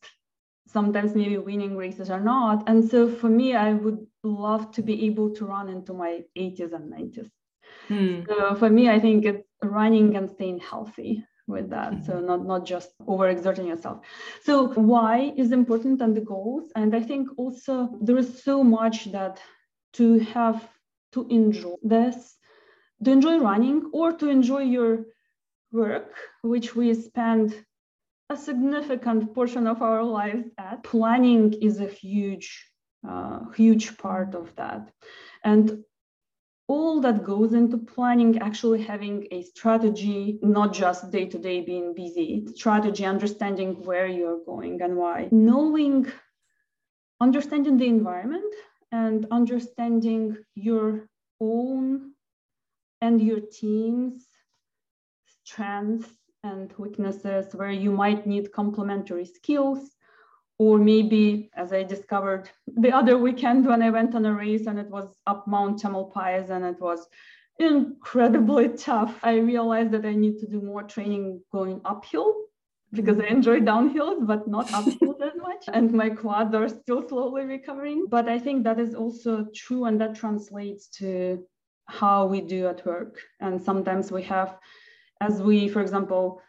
sometimes 0.67 1.15
maybe 1.15 1.37
winning 1.37 1.75
races 1.75 2.09
or 2.09 2.19
not. 2.19 2.69
And 2.69 2.89
so 2.89 3.09
for 3.09 3.29
me, 3.29 3.55
I 3.55 3.73
would 3.73 4.05
love 4.23 4.71
to 4.75 4.81
be 4.81 5.05
able 5.07 5.31
to 5.35 5.45
run 5.45 5.67
into 5.67 5.93
my 5.93 6.21
80s 6.37 6.73
and 6.73 6.93
90s. 6.93 7.29
Hmm. 7.87 8.21
So 8.27 8.55
for 8.55 8.69
me, 8.69 8.89
I 8.89 8.99
think 8.99 9.25
it's 9.25 9.50
running 9.63 10.15
and 10.15 10.29
staying 10.29 10.59
healthy 10.59 11.25
with 11.47 11.69
that. 11.69 11.91
Mm-hmm. 11.93 12.05
So 12.05 12.19
not, 12.19 12.45
not 12.45 12.65
just 12.65 12.97
overexerting 13.01 13.67
yourself. 13.67 14.05
So 14.43 14.67
why 14.67 15.33
is 15.37 15.51
important 15.51 16.01
and 16.01 16.15
the 16.15 16.21
goals. 16.21 16.71
And 16.75 16.95
I 16.95 17.01
think 17.01 17.29
also 17.37 17.89
there 18.01 18.17
is 18.17 18.43
so 18.43 18.63
much 18.63 19.11
that 19.11 19.39
to 19.93 20.19
have 20.19 20.67
to 21.13 21.27
enjoy 21.29 21.75
this, 21.83 22.37
to 23.03 23.11
enjoy 23.11 23.37
running 23.39 23.89
or 23.93 24.13
to 24.13 24.29
enjoy 24.29 24.61
your 24.61 25.05
work, 25.71 26.13
which 26.41 26.75
we 26.75 26.93
spend 26.93 27.65
a 28.29 28.37
significant 28.37 29.33
portion 29.35 29.67
of 29.67 29.81
our 29.81 30.03
lives 30.03 30.45
at. 30.57 30.83
Planning 30.83 31.53
is 31.61 31.81
a 31.81 31.87
huge, 31.87 32.65
uh, 33.07 33.49
huge 33.55 33.97
part 33.97 34.35
of 34.35 34.55
that. 34.55 34.89
And 35.43 35.83
all 36.71 37.01
that 37.01 37.25
goes 37.25 37.53
into 37.53 37.77
planning, 37.77 38.39
actually 38.39 38.81
having 38.81 39.27
a 39.31 39.41
strategy, 39.43 40.39
not 40.41 40.71
just 40.73 41.11
day 41.11 41.25
to 41.25 41.37
day 41.37 41.59
being 41.61 41.93
busy, 41.93 42.47
strategy, 42.55 43.03
understanding 43.03 43.71
where 43.83 44.07
you're 44.07 44.43
going 44.45 44.81
and 44.81 44.95
why, 44.95 45.27
knowing, 45.31 46.09
understanding 47.19 47.75
the 47.77 47.87
environment 47.87 48.53
and 48.91 49.27
understanding 49.31 50.37
your 50.55 51.09
own 51.41 52.13
and 53.01 53.19
your 53.21 53.41
team's 53.41 54.25
strengths 55.43 56.13
and 56.43 56.73
weaknesses 56.77 57.53
where 57.53 57.71
you 57.71 57.91
might 57.91 58.25
need 58.25 58.53
complementary 58.53 59.25
skills 59.25 59.81
or 60.61 60.77
maybe 60.77 61.49
as 61.63 61.73
i 61.73 61.81
discovered 61.81 62.49
the 62.85 62.91
other 62.99 63.17
weekend 63.17 63.65
when 63.65 63.81
i 63.87 63.89
went 63.97 64.13
on 64.15 64.25
a 64.31 64.33
race 64.33 64.65
and 64.67 64.77
it 64.83 64.89
was 64.97 65.07
up 65.31 65.47
mount 65.47 65.81
tamalpais 65.81 66.49
and 66.49 66.63
it 66.71 66.79
was 66.87 67.07
incredibly 67.59 68.67
tough 68.89 69.13
i 69.23 69.33
realized 69.51 69.91
that 69.91 70.05
i 70.05 70.15
need 70.23 70.37
to 70.39 70.47
do 70.55 70.61
more 70.61 70.83
training 70.83 71.25
going 71.51 71.81
uphill 71.93 72.31
because 72.93 73.17
i 73.19 73.27
mm. 73.27 73.35
enjoy 73.37 73.59
downhills 73.59 74.27
but 74.31 74.47
not 74.47 74.67
uphills 74.79 75.21
as 75.29 75.35
much. 75.47 75.63
And 75.77 75.93
my 75.93 76.09
quads 76.09 76.53
are 76.55 76.69
still 76.69 77.07
slowly 77.07 77.45
recovering. 77.45 78.05
But 78.15 78.27
i 78.35 78.37
think 78.45 78.63
that 78.63 78.79
is 78.85 78.93
also 79.03 79.31
true 79.63 79.85
and 79.85 79.99
that 80.01 80.15
translates 80.15 80.87
to 80.99 81.43
how 81.99 82.25
we 82.25 82.39
do 82.41 82.67
at 82.67 82.85
work. 82.85 83.13
And 83.39 83.61
sometimes 83.69 84.11
we 84.11 84.23
have 84.23 84.57
as 85.27 85.41
we, 85.41 85.67
for 85.69 85.81
example, 85.81 86.41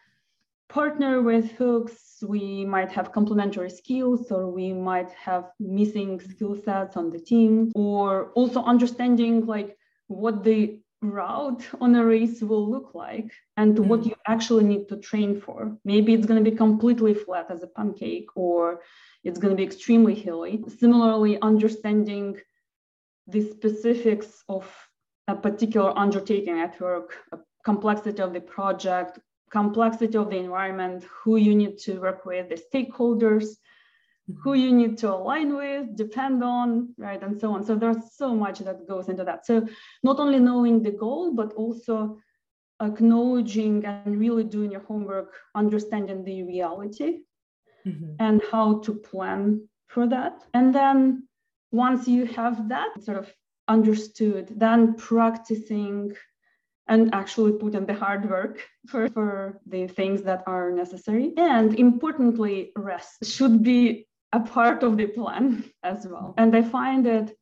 partner 0.73 1.21
with 1.21 1.53
folks, 1.59 2.25
we 2.27 2.65
might 2.65 2.91
have 2.91 3.13
complementary 3.13 3.69
skills 3.69 4.33
or 4.33 4.51
we 4.51 4.73
might 4.73 5.11
have 5.13 5.51
missing 5.61 6.19
skill 6.19 6.57
sets 6.65 6.97
on 6.97 7.11
the 7.11 7.19
team, 7.19 7.71
or 7.75 8.31
also 8.35 8.63
understanding 8.63 9.45
like 9.45 9.77
what 10.07 10.43
the 10.43 10.81
route 11.03 11.63
on 11.81 11.95
a 11.95 12.05
race 12.05 12.41
will 12.41 12.71
look 12.71 12.95
like 12.95 13.31
and 13.57 13.77
mm. 13.77 13.85
what 13.85 14.07
you 14.07 14.15
actually 14.27 14.65
need 14.65 14.89
to 14.89 14.97
train 14.97 15.39
for. 15.39 15.77
Maybe 15.85 16.15
it's 16.15 16.27
going 16.27 16.43
to 16.43 16.51
be 16.51 16.57
completely 16.57 17.13
flat 17.13 17.51
as 17.51 17.63
a 17.63 17.67
pancake 17.67 18.29
or 18.35 18.81
it's 19.25 19.39
going 19.39 19.53
to 19.55 19.57
be 19.57 19.65
extremely 19.65 20.15
hilly. 20.15 20.65
Similarly, 20.79 21.41
understanding 21.43 22.39
the 23.27 23.43
specifics 23.51 24.43
of 24.49 24.65
a 25.29 25.35
particular 25.35 25.93
undertaking 25.99 26.59
at 26.61 26.81
work, 26.81 27.15
a 27.33 27.39
complexity 27.65 28.23
of 28.23 28.33
the 28.33 28.41
project, 28.41 29.19
complexity 29.53 30.17
of 30.17 30.31
the 30.31 30.37
environment, 30.37 31.05
who 31.23 31.37
you 31.37 31.55
need 31.55 31.79
to 31.79 32.01
work 32.01 32.25
with, 32.25 32.49
the 32.49 32.61
stakeholders, 32.71 33.47
who 34.43 34.55
you 34.55 34.73
need 34.73 34.97
to 34.99 35.13
align 35.13 35.55
with, 35.55 35.95
depend 35.97 36.43
on, 36.43 36.95
right, 36.97 37.23
and 37.23 37.39
so 37.39 37.53
on. 37.53 37.65
So 37.65 37.75
there's 37.75 38.15
so 38.15 38.35
much 38.35 38.61
that 38.61 38.89
goes 38.89 39.09
into 39.09 39.25
that. 39.25 39.45
So 39.45 39.67
not 40.03 40.19
only 40.19 40.39
knowing 40.39 40.83
the 40.83 40.93
goal, 40.93 41.35
but 41.35 41.53
also 41.53 42.19
acknowledging 42.81 43.85
and 43.85 44.19
really 44.19 44.45
doing 44.45 44.73
your 44.73 44.81
homework, 44.83 45.35
understanding 45.55 46.25
the 46.25 46.43
reality 46.45 47.21
mm-hmm. 47.87 48.15
and 48.19 48.43
how 48.51 48.81
to 48.81 48.95
plan 48.95 49.69
for 49.89 50.07
that. 50.09 50.43
And 50.55 50.75
then 50.75 51.29
once 51.71 52.09
you 52.09 52.27
have 52.27 52.69
that 52.71 53.03
sort 53.03 53.19
of 53.19 53.33
understood, 53.69 54.53
then 54.57 54.95
practicing 54.95 56.13
and 56.89 57.15
actually 57.15 57.53
put 57.53 57.75
in 57.75 57.87
the 57.87 57.95
hard 57.95 58.29
work 58.29 58.69
for, 58.89 59.09
for 59.09 59.61
the 59.67 59.87
things 59.87 60.23
that 60.23 60.43
are 60.47 60.71
necessary. 60.71 61.33
And 61.37 61.79
importantly, 61.79 62.73
rest 62.77 63.25
should 63.25 63.63
be 63.63 64.07
a 64.33 64.41
part 64.41 64.83
of 64.83 64.97
the 64.97 65.07
plan 65.07 65.65
as 65.83 66.07
well. 66.07 66.35
Mm-hmm. 66.37 66.43
And 66.43 66.57
I 66.57 66.63
find 66.63 67.07
that, 67.07 67.33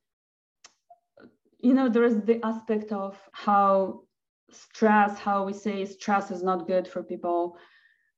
you 1.59 1.75
know, 1.75 1.88
there 1.88 2.04
is 2.04 2.20
the 2.23 2.44
aspect 2.44 2.92
of 2.92 3.18
how 3.32 4.02
stress, 4.50 5.18
how 5.18 5.44
we 5.44 5.52
say 5.52 5.85
stress 5.85 6.30
is 6.30 6.42
not 6.42 6.66
good 6.66 6.87
for 6.88 7.02
people, 7.02 7.56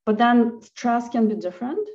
but 0.06 0.18
then 0.18 0.60
stress 0.62 1.08
can 1.08 1.28
be 1.28 1.34
different. 1.34 1.86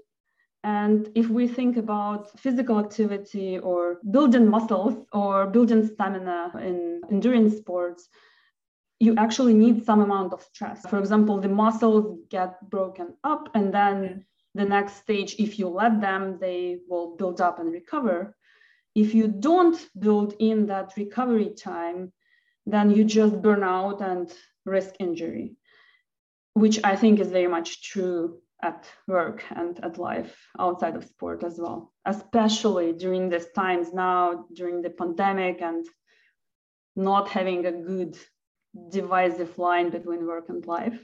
And 0.63 1.09
if 1.15 1.29
we 1.29 1.47
think 1.47 1.77
about 1.77 2.39
physical 2.39 2.79
activity 2.79 3.57
or 3.59 3.99
building 4.11 4.49
muscles 4.49 5.05
or 5.13 5.47
building 5.47 5.87
stamina 5.87 6.51
in 6.61 7.01
endurance 7.09 7.57
sports, 7.57 8.09
you 8.99 9.15
actually 9.17 9.53
need 9.53 9.85
some 9.85 10.01
amount 10.01 10.33
of 10.33 10.41
stress. 10.41 10.85
For 10.87 10.99
example, 10.99 11.39
the 11.39 11.49
muscles 11.49 12.19
get 12.29 12.69
broken 12.69 13.15
up, 13.23 13.49
and 13.53 13.73
then 13.73 14.25
the 14.55 14.65
next 14.65 14.97
stage, 14.97 15.35
if 15.37 15.59
you 15.59 15.67
let 15.67 16.01
them, 16.01 16.39
they 16.39 16.79
will 16.89 17.15
build 17.15 17.39
up 17.41 17.59
and 17.59 17.71
recover. 17.71 18.35
If 18.95 19.13
you 19.13 19.27
don't 19.27 19.77
build 19.99 20.33
in 20.39 20.65
that 20.67 20.93
recovery 20.97 21.53
time, 21.55 22.11
then 22.65 22.89
you 22.89 23.05
just 23.05 23.41
burn 23.41 23.63
out 23.63 24.01
and 24.01 24.33
risk 24.65 24.95
injury, 24.99 25.55
which 26.53 26.79
I 26.83 26.95
think 26.95 27.19
is 27.19 27.29
very 27.29 27.47
much 27.47 27.83
true 27.83 28.39
at 28.63 28.85
work 29.07 29.43
and 29.51 29.79
at 29.85 29.99
life 29.99 30.35
outside 30.57 30.95
of 30.95 31.05
sport 31.05 31.43
as 31.43 31.59
well, 31.59 31.93
especially 32.05 32.93
during 32.93 33.29
these 33.29 33.47
times 33.55 33.93
now, 33.93 34.45
during 34.55 34.81
the 34.81 34.89
pandemic 34.89 35.61
and 35.61 35.85
not 36.95 37.29
having 37.29 37.67
a 37.67 37.71
good 37.71 38.17
divisive 38.89 39.57
line 39.57 39.89
between 39.89 40.25
work 40.25 40.49
and 40.49 40.65
life. 40.65 41.03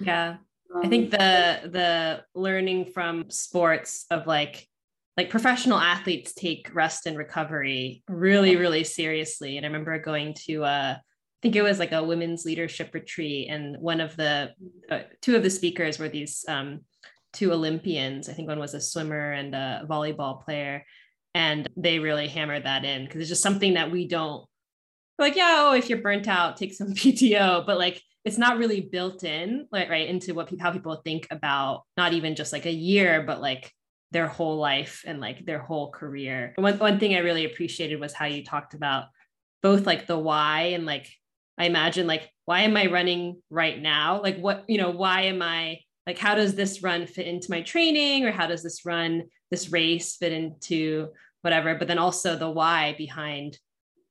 Yeah. 0.00 0.36
Um, 0.74 0.82
I 0.84 0.88
think 0.88 1.12
um, 1.14 1.18
the 1.18 1.60
the 1.68 2.24
learning 2.34 2.92
from 2.92 3.30
sports 3.30 4.06
of 4.10 4.26
like 4.26 4.66
like 5.16 5.30
professional 5.30 5.78
athletes 5.78 6.32
take 6.32 6.70
rest 6.72 7.06
and 7.06 7.18
recovery 7.18 8.02
really 8.08 8.56
really 8.56 8.84
seriously 8.84 9.56
and 9.56 9.66
I 9.66 9.68
remember 9.68 9.98
going 9.98 10.34
to 10.46 10.64
uh 10.64 10.94
I 11.40 11.42
think 11.42 11.56
it 11.56 11.62
was 11.62 11.78
like 11.78 11.92
a 11.92 12.04
women's 12.04 12.44
leadership 12.44 12.92
retreat, 12.92 13.48
and 13.48 13.78
one 13.78 14.02
of 14.02 14.14
the 14.14 14.50
uh, 14.90 15.00
two 15.22 15.36
of 15.36 15.42
the 15.42 15.48
speakers 15.48 15.98
were 15.98 16.10
these 16.10 16.44
um, 16.46 16.80
two 17.32 17.50
Olympians. 17.50 18.28
I 18.28 18.34
think 18.34 18.46
one 18.46 18.58
was 18.58 18.74
a 18.74 18.80
swimmer 18.80 19.32
and 19.32 19.54
a 19.54 19.86
volleyball 19.88 20.44
player, 20.44 20.84
and 21.34 21.66
they 21.78 21.98
really 21.98 22.28
hammered 22.28 22.66
that 22.66 22.84
in 22.84 23.06
because 23.06 23.22
it's 23.22 23.30
just 23.30 23.42
something 23.42 23.72
that 23.74 23.90
we 23.90 24.06
don't 24.06 24.44
like. 25.20 25.36
Yeah, 25.36 25.68
oh, 25.68 25.74
if 25.74 25.88
you're 25.88 26.02
burnt 26.02 26.28
out, 26.28 26.56
take 26.56 26.74
some 26.74 26.88
PTO, 26.94 27.64
but 27.66 27.78
like 27.78 28.02
it's 28.24 28.38
not 28.38 28.58
really 28.58 28.80
built 28.80 29.24
in, 29.24 29.66
like 29.72 29.88
right 29.88 30.08
into 30.08 30.34
what 30.34 30.48
people 30.48 30.64
how 30.64 30.72
people 30.72 31.00
think 31.04 31.26
about 31.30 31.84
not 31.96 32.12
even 32.12 32.34
just 32.34 32.52
like 32.52 32.66
a 32.66 32.72
year, 32.72 33.22
but 33.22 33.40
like 33.40 33.72
their 34.12 34.26
whole 34.26 34.56
life 34.56 35.04
and 35.06 35.20
like 35.20 35.46
their 35.46 35.60
whole 35.60 35.90
career. 35.90 36.52
One 36.56 36.78
one 36.78 36.98
thing 36.98 37.14
I 37.14 37.18
really 37.18 37.44
appreciated 37.44 38.00
was 38.00 38.12
how 38.12 38.26
you 38.26 38.44
talked 38.44 38.74
about 38.74 39.04
both 39.62 39.86
like 39.86 40.06
the 40.06 40.18
why 40.18 40.72
and 40.74 40.86
like 40.86 41.08
I 41.60 41.64
imagine 41.64 42.06
like, 42.06 42.30
why 42.46 42.62
am 42.62 42.74
I 42.74 42.86
running 42.86 43.42
right 43.50 43.78
now? 43.78 44.22
Like, 44.22 44.38
what, 44.38 44.64
you 44.66 44.78
know, 44.78 44.90
why 44.90 45.22
am 45.22 45.42
I 45.42 45.80
like, 46.06 46.16
how 46.16 46.34
does 46.34 46.54
this 46.54 46.82
run 46.82 47.06
fit 47.06 47.26
into 47.26 47.50
my 47.50 47.60
training 47.60 48.24
or 48.24 48.32
how 48.32 48.46
does 48.46 48.62
this 48.62 48.86
run, 48.86 49.24
this 49.50 49.70
race 49.70 50.16
fit 50.16 50.32
into 50.32 51.08
whatever? 51.42 51.74
But 51.74 51.86
then 51.86 51.98
also 51.98 52.34
the 52.34 52.50
why 52.50 52.94
behind 52.96 53.58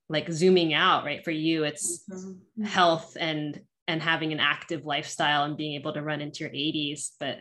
like 0.09 0.31
zooming 0.31 0.73
out, 0.73 1.05
right? 1.05 1.23
For 1.23 1.31
you, 1.31 1.63
it's 1.63 2.03
mm-hmm. 2.09 2.63
health 2.63 3.15
and, 3.19 3.61
and 3.87 4.01
having 4.01 4.33
an 4.33 4.39
active 4.39 4.85
lifestyle 4.85 5.43
and 5.43 5.55
being 5.55 5.75
able 5.75 5.93
to 5.93 6.01
run 6.01 6.21
into 6.21 6.39
your 6.39 6.49
80s. 6.49 7.11
But 7.19 7.39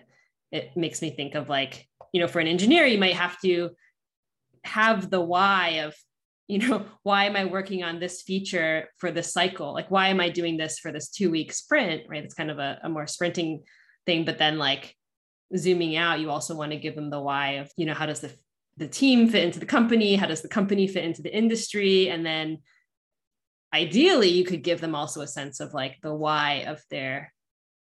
it 0.53 0.77
makes 0.77 1.03
me 1.03 1.11
think 1.11 1.35
of 1.35 1.49
like, 1.49 1.87
you 2.13 2.21
know, 2.21 2.29
for 2.29 2.41
an 2.41 2.47
engineer, 2.47 2.85
you 2.85 2.99
might 2.99 3.17
have 3.17 3.41
to 3.41 3.71
have 4.65 5.11
the 5.11 5.21
why 5.21 5.81
of 5.85 5.95
you 6.49 6.67
know 6.67 6.87
why 7.03 7.27
am 7.27 7.37
i 7.37 7.45
working 7.45 7.85
on 7.85 8.01
this 8.01 8.23
feature 8.23 8.89
for 8.97 9.11
this 9.11 9.35
cycle 9.35 9.75
like 9.75 9.91
why 9.91 10.09
am 10.09 10.19
i 10.19 10.31
doing 10.31 10.57
this 10.57 10.79
for 10.79 10.91
this 10.91 11.11
two 11.11 11.31
week 11.31 11.53
sprint 11.53 12.05
right 12.09 12.25
it's 12.25 12.33
kind 12.33 12.51
of 12.51 12.59
a, 12.59 12.79
a 12.85 12.89
more 12.89 13.07
sprinting 13.07 13.63
thing 14.07 14.25
but 14.25 14.39
then 14.39 14.57
like 14.57 14.95
zooming 15.55 15.95
out 15.95 16.21
you 16.21 16.31
also 16.31 16.57
want 16.57 16.73
to 16.73 16.79
give 16.79 16.95
them 16.95 17.11
the 17.11 17.21
why 17.21 17.57
of 17.57 17.71
you 17.77 17.85
know 17.85 17.93
how 17.93 18.07
does 18.07 18.21
the 18.21 18.33
the 18.79 18.89
team 18.89 19.29
fit 19.29 19.45
into 19.45 19.61
the 19.61 19.67
company 19.67 20.17
how 20.17 20.27
does 20.27 20.43
the 20.43 20.49
company 20.49 20.87
fit 20.87 21.05
into 21.05 21.23
the 21.23 21.37
industry 21.37 22.09
and 22.09 22.25
then 22.25 22.59
ideally 23.75 24.29
you 24.29 24.45
could 24.45 24.63
give 24.63 24.81
them 24.81 24.95
also 24.95 25.21
a 25.21 25.27
sense 25.27 25.61
of 25.61 25.75
like 25.75 25.97
the 26.03 26.15
why 26.15 26.65
of 26.67 26.81
their 26.91 27.33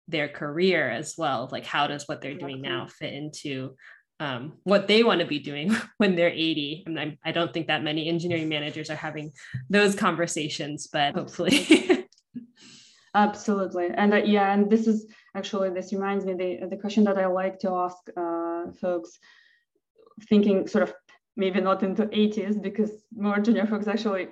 their 0.08 0.28
career 0.28 0.90
as 0.90 1.14
well 1.16 1.48
like 1.50 1.64
how 1.64 1.86
does 1.86 2.06
what 2.06 2.20
they're 2.20 2.34
doing 2.34 2.60
now 2.60 2.86
fit 2.86 3.12
into 3.12 3.74
um, 4.20 4.54
what 4.64 4.88
they 4.88 5.04
want 5.04 5.20
to 5.20 5.26
be 5.26 5.38
doing 5.38 5.74
when 5.98 6.16
they're 6.16 6.28
80. 6.28 6.84
And 6.86 6.98
I'm, 6.98 7.18
I 7.24 7.32
do 7.32 7.40
not 7.40 7.54
think 7.54 7.68
that 7.68 7.84
many 7.84 8.08
engineering 8.08 8.48
managers 8.48 8.90
are 8.90 8.96
having 8.96 9.32
those 9.70 9.94
conversations, 9.94 10.88
but 10.92 11.14
hopefully. 11.14 12.08
Absolutely. 13.14 13.88
And 13.94 14.12
uh, 14.12 14.16
yeah, 14.16 14.52
and 14.52 14.70
this 14.70 14.86
is 14.86 15.06
actually, 15.34 15.70
this 15.70 15.92
reminds 15.92 16.24
me 16.24 16.34
the, 16.34 16.66
the 16.68 16.76
question 16.76 17.04
that 17.04 17.18
I 17.18 17.26
like 17.26 17.58
to 17.60 17.70
ask 17.70 17.96
uh, 18.16 18.72
folks 18.80 19.18
thinking 20.28 20.66
sort 20.66 20.82
of 20.82 20.94
maybe 21.36 21.60
not 21.60 21.82
into 21.82 22.06
80s 22.06 22.60
because 22.60 22.90
more 23.14 23.38
junior 23.38 23.66
folks 23.66 23.86
actually 23.86 24.28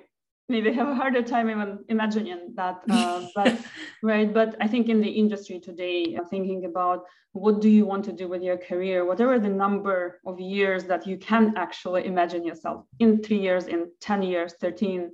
maybe 0.49 0.71
have 0.71 0.87
a 0.87 0.95
harder 0.95 1.21
time 1.21 1.49
even 1.49 1.79
imagining 1.89 2.53
that 2.55 2.81
uh, 2.89 3.25
but 3.35 3.57
right 4.03 4.33
but 4.33 4.55
i 4.61 4.67
think 4.67 4.89
in 4.89 5.01
the 5.01 5.09
industry 5.09 5.59
today 5.59 6.17
uh, 6.19 6.23
thinking 6.29 6.65
about 6.65 7.05
what 7.33 7.61
do 7.61 7.69
you 7.69 7.85
want 7.85 8.03
to 8.05 8.11
do 8.11 8.27
with 8.27 8.41
your 8.41 8.57
career 8.57 9.05
whatever 9.05 9.39
the 9.39 9.49
number 9.49 10.19
of 10.25 10.39
years 10.39 10.85
that 10.85 11.05
you 11.05 11.17
can 11.17 11.53
actually 11.57 12.05
imagine 12.05 12.45
yourself 12.45 12.85
in 12.99 13.21
three 13.21 13.39
years 13.39 13.67
in 13.67 13.91
10 14.01 14.23
years 14.23 14.53
13 14.61 15.11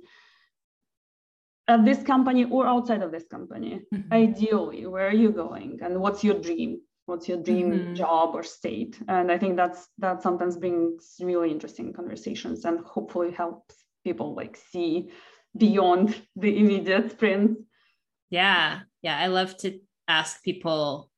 at 1.66 1.84
this 1.84 2.02
company 2.02 2.44
or 2.44 2.66
outside 2.66 3.02
of 3.02 3.10
this 3.10 3.26
company 3.30 3.80
mm-hmm. 3.92 4.12
ideally 4.12 4.86
where 4.86 5.08
are 5.08 5.20
you 5.24 5.30
going 5.30 5.78
and 5.82 5.98
what's 5.98 6.22
your 6.22 6.38
dream 6.40 6.80
what's 7.06 7.28
your 7.28 7.42
dream 7.42 7.70
mm-hmm. 7.70 7.94
job 7.94 8.34
or 8.34 8.42
state 8.42 8.98
and 9.08 9.30
i 9.30 9.36
think 9.36 9.56
that's 9.56 9.88
that 9.98 10.22
sometimes 10.22 10.56
brings 10.56 11.16
really 11.20 11.50
interesting 11.50 11.92
conversations 11.92 12.64
and 12.64 12.80
hopefully 12.80 13.30
helps 13.30 13.84
people 14.04 14.34
like 14.34 14.56
see 14.70 15.10
beyond 15.56 16.20
the 16.36 16.56
immediate 16.56 17.10
sprint. 17.10 17.58
Yeah. 18.30 18.80
Yeah. 19.02 19.18
I 19.18 19.26
love 19.28 19.56
to 19.58 19.80
ask 20.06 20.42
people, 20.42 21.10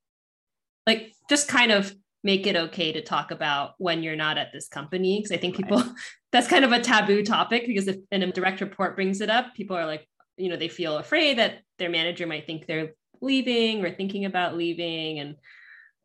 like, 0.86 1.12
just 1.28 1.48
kind 1.48 1.72
of 1.72 1.94
make 2.22 2.46
it 2.46 2.56
okay 2.56 2.92
to 2.92 3.02
talk 3.02 3.30
about 3.30 3.74
when 3.78 4.02
you're 4.02 4.16
not 4.16 4.38
at 4.38 4.52
this 4.52 4.68
company. 4.68 5.22
Cause 5.22 5.32
I 5.32 5.36
think 5.36 5.56
people, 5.56 5.78
right. 5.78 5.90
that's 6.32 6.48
kind 6.48 6.64
of 6.64 6.72
a 6.72 6.80
taboo 6.80 7.22
topic 7.22 7.66
because 7.66 7.88
if 7.88 7.96
a 8.10 8.18
direct 8.32 8.60
report 8.60 8.96
brings 8.96 9.20
it 9.20 9.30
up, 9.30 9.54
people 9.54 9.76
are 9.76 9.86
like, 9.86 10.06
you 10.36 10.48
know, 10.48 10.56
they 10.56 10.68
feel 10.68 10.98
afraid 10.98 11.38
that 11.38 11.60
their 11.78 11.88
manager 11.88 12.26
might 12.26 12.46
think 12.46 12.66
they're 12.66 12.90
leaving 13.22 13.84
or 13.84 13.90
thinking 13.90 14.24
about 14.24 14.56
leaving 14.56 15.20
and 15.20 15.36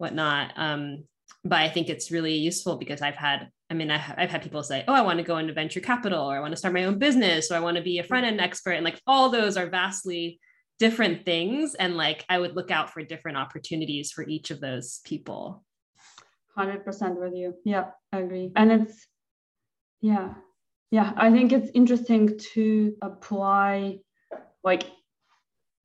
whatnot. 0.02 0.54
Um, 0.58 1.06
but 1.44 1.60
I 1.60 1.70
think 1.70 1.90
it's 1.90 2.12
really 2.12 2.36
useful 2.36 2.78
because 2.78 3.02
I've 3.02 3.16
had 3.16 3.50
I 3.72 3.74
mean, 3.74 3.90
I've, 3.90 4.14
I've 4.18 4.30
had 4.30 4.42
people 4.42 4.64
say, 4.64 4.84
oh, 4.86 4.94
I 4.94 5.00
want 5.00 5.20
to 5.20 5.24
go 5.24 5.38
into 5.38 5.54
venture 5.54 5.80
capital 5.80 6.30
or 6.30 6.36
I 6.36 6.42
want 6.42 6.52
to 6.52 6.58
start 6.58 6.74
my 6.74 6.84
own 6.84 7.00
business 7.00 7.50
or 7.50 7.56
I 7.56 7.62
want 7.62 7.78
to 7.78 7.84
be 7.84 8.00
a 8.00 8.04
front 8.04 8.26
end 8.26 8.42
expert. 8.42 8.72
And 8.72 8.84
like 8.84 9.00
all 9.08 9.30
those 9.30 9.56
are 9.56 9.68
vastly 9.68 10.42
different 10.78 11.24
things. 11.24 11.74
And 11.76 11.96
like 11.96 12.26
I 12.28 12.38
would 12.38 12.54
look 12.54 12.70
out 12.70 12.90
for 12.90 13.02
different 13.02 13.38
opportunities 13.38 14.12
for 14.12 14.28
each 14.28 14.52
of 14.52 14.60
those 14.60 15.00
people. 15.06 15.64
100% 16.58 16.84
with 17.18 17.34
you. 17.34 17.54
Yeah, 17.64 17.92
I 18.12 18.20
agree. 18.20 18.52
And 18.58 18.74
it's, 18.74 19.08
yeah, 20.02 20.34
yeah, 20.92 21.14
I 21.16 21.32
think 21.32 21.54
it's 21.54 21.72
interesting 21.74 22.38
to 22.54 22.94
apply 23.02 24.00
like 24.66 24.84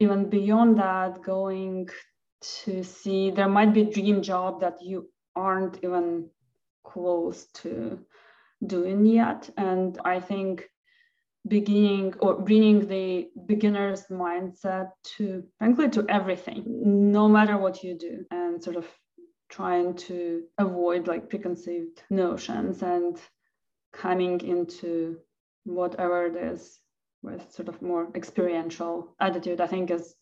even 0.00 0.28
beyond 0.28 0.80
that, 0.80 1.22
going 1.22 1.88
to 2.40 2.82
see 2.82 3.30
there 3.30 3.48
might 3.48 3.72
be 3.72 3.82
a 3.82 3.90
dream 3.90 4.22
job 4.22 4.60
that 4.60 4.82
you 4.82 5.08
aren't 5.34 5.78
even 5.82 6.28
close 6.84 7.46
to 7.54 7.98
doing 8.66 9.04
yet. 9.04 9.50
And 9.56 9.98
I 10.04 10.20
think 10.20 10.68
beginning 11.48 12.14
or 12.20 12.34
bringing 12.34 12.86
the 12.88 13.28
beginner's 13.46 14.06
mindset 14.06 14.90
to 15.04 15.44
frankly 15.58 15.88
to 15.88 16.04
everything 16.08 16.64
no 17.12 17.28
matter 17.28 17.56
what 17.56 17.82
you 17.82 17.96
do 17.96 18.24
and 18.30 18.62
sort 18.62 18.76
of 18.76 18.86
trying 19.48 19.94
to 19.94 20.42
avoid 20.58 21.06
like 21.06 21.30
preconceived 21.30 22.02
notions 22.10 22.82
and 22.82 23.20
coming 23.92 24.40
into 24.40 25.18
whatever 25.64 26.26
it 26.26 26.36
is 26.36 26.80
with 27.22 27.52
sort 27.52 27.68
of 27.68 27.80
more 27.80 28.08
experiential 28.14 29.14
attitude 29.20 29.60
i 29.60 29.66
think 29.66 29.90
is 29.90 30.14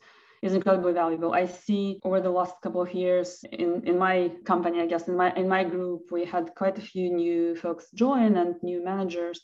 is 0.44 0.52
incredibly 0.52 0.92
valuable. 0.92 1.32
I 1.32 1.46
see 1.46 1.98
over 2.04 2.20
the 2.20 2.30
last 2.38 2.54
couple 2.62 2.82
of 2.82 2.92
years 2.92 3.44
in 3.50 3.70
in 3.90 3.96
my 3.98 4.16
company 4.44 4.80
i 4.82 4.86
guess 4.86 5.08
in 5.08 5.16
my 5.16 5.30
in 5.42 5.48
my 5.48 5.64
group 5.74 6.02
we 6.16 6.22
had 6.34 6.54
quite 6.60 6.76
a 6.78 6.88
few 6.92 7.06
new 7.22 7.56
folks 7.56 7.84
join 7.94 8.36
and 8.36 8.54
new 8.62 8.84
managers. 8.84 9.38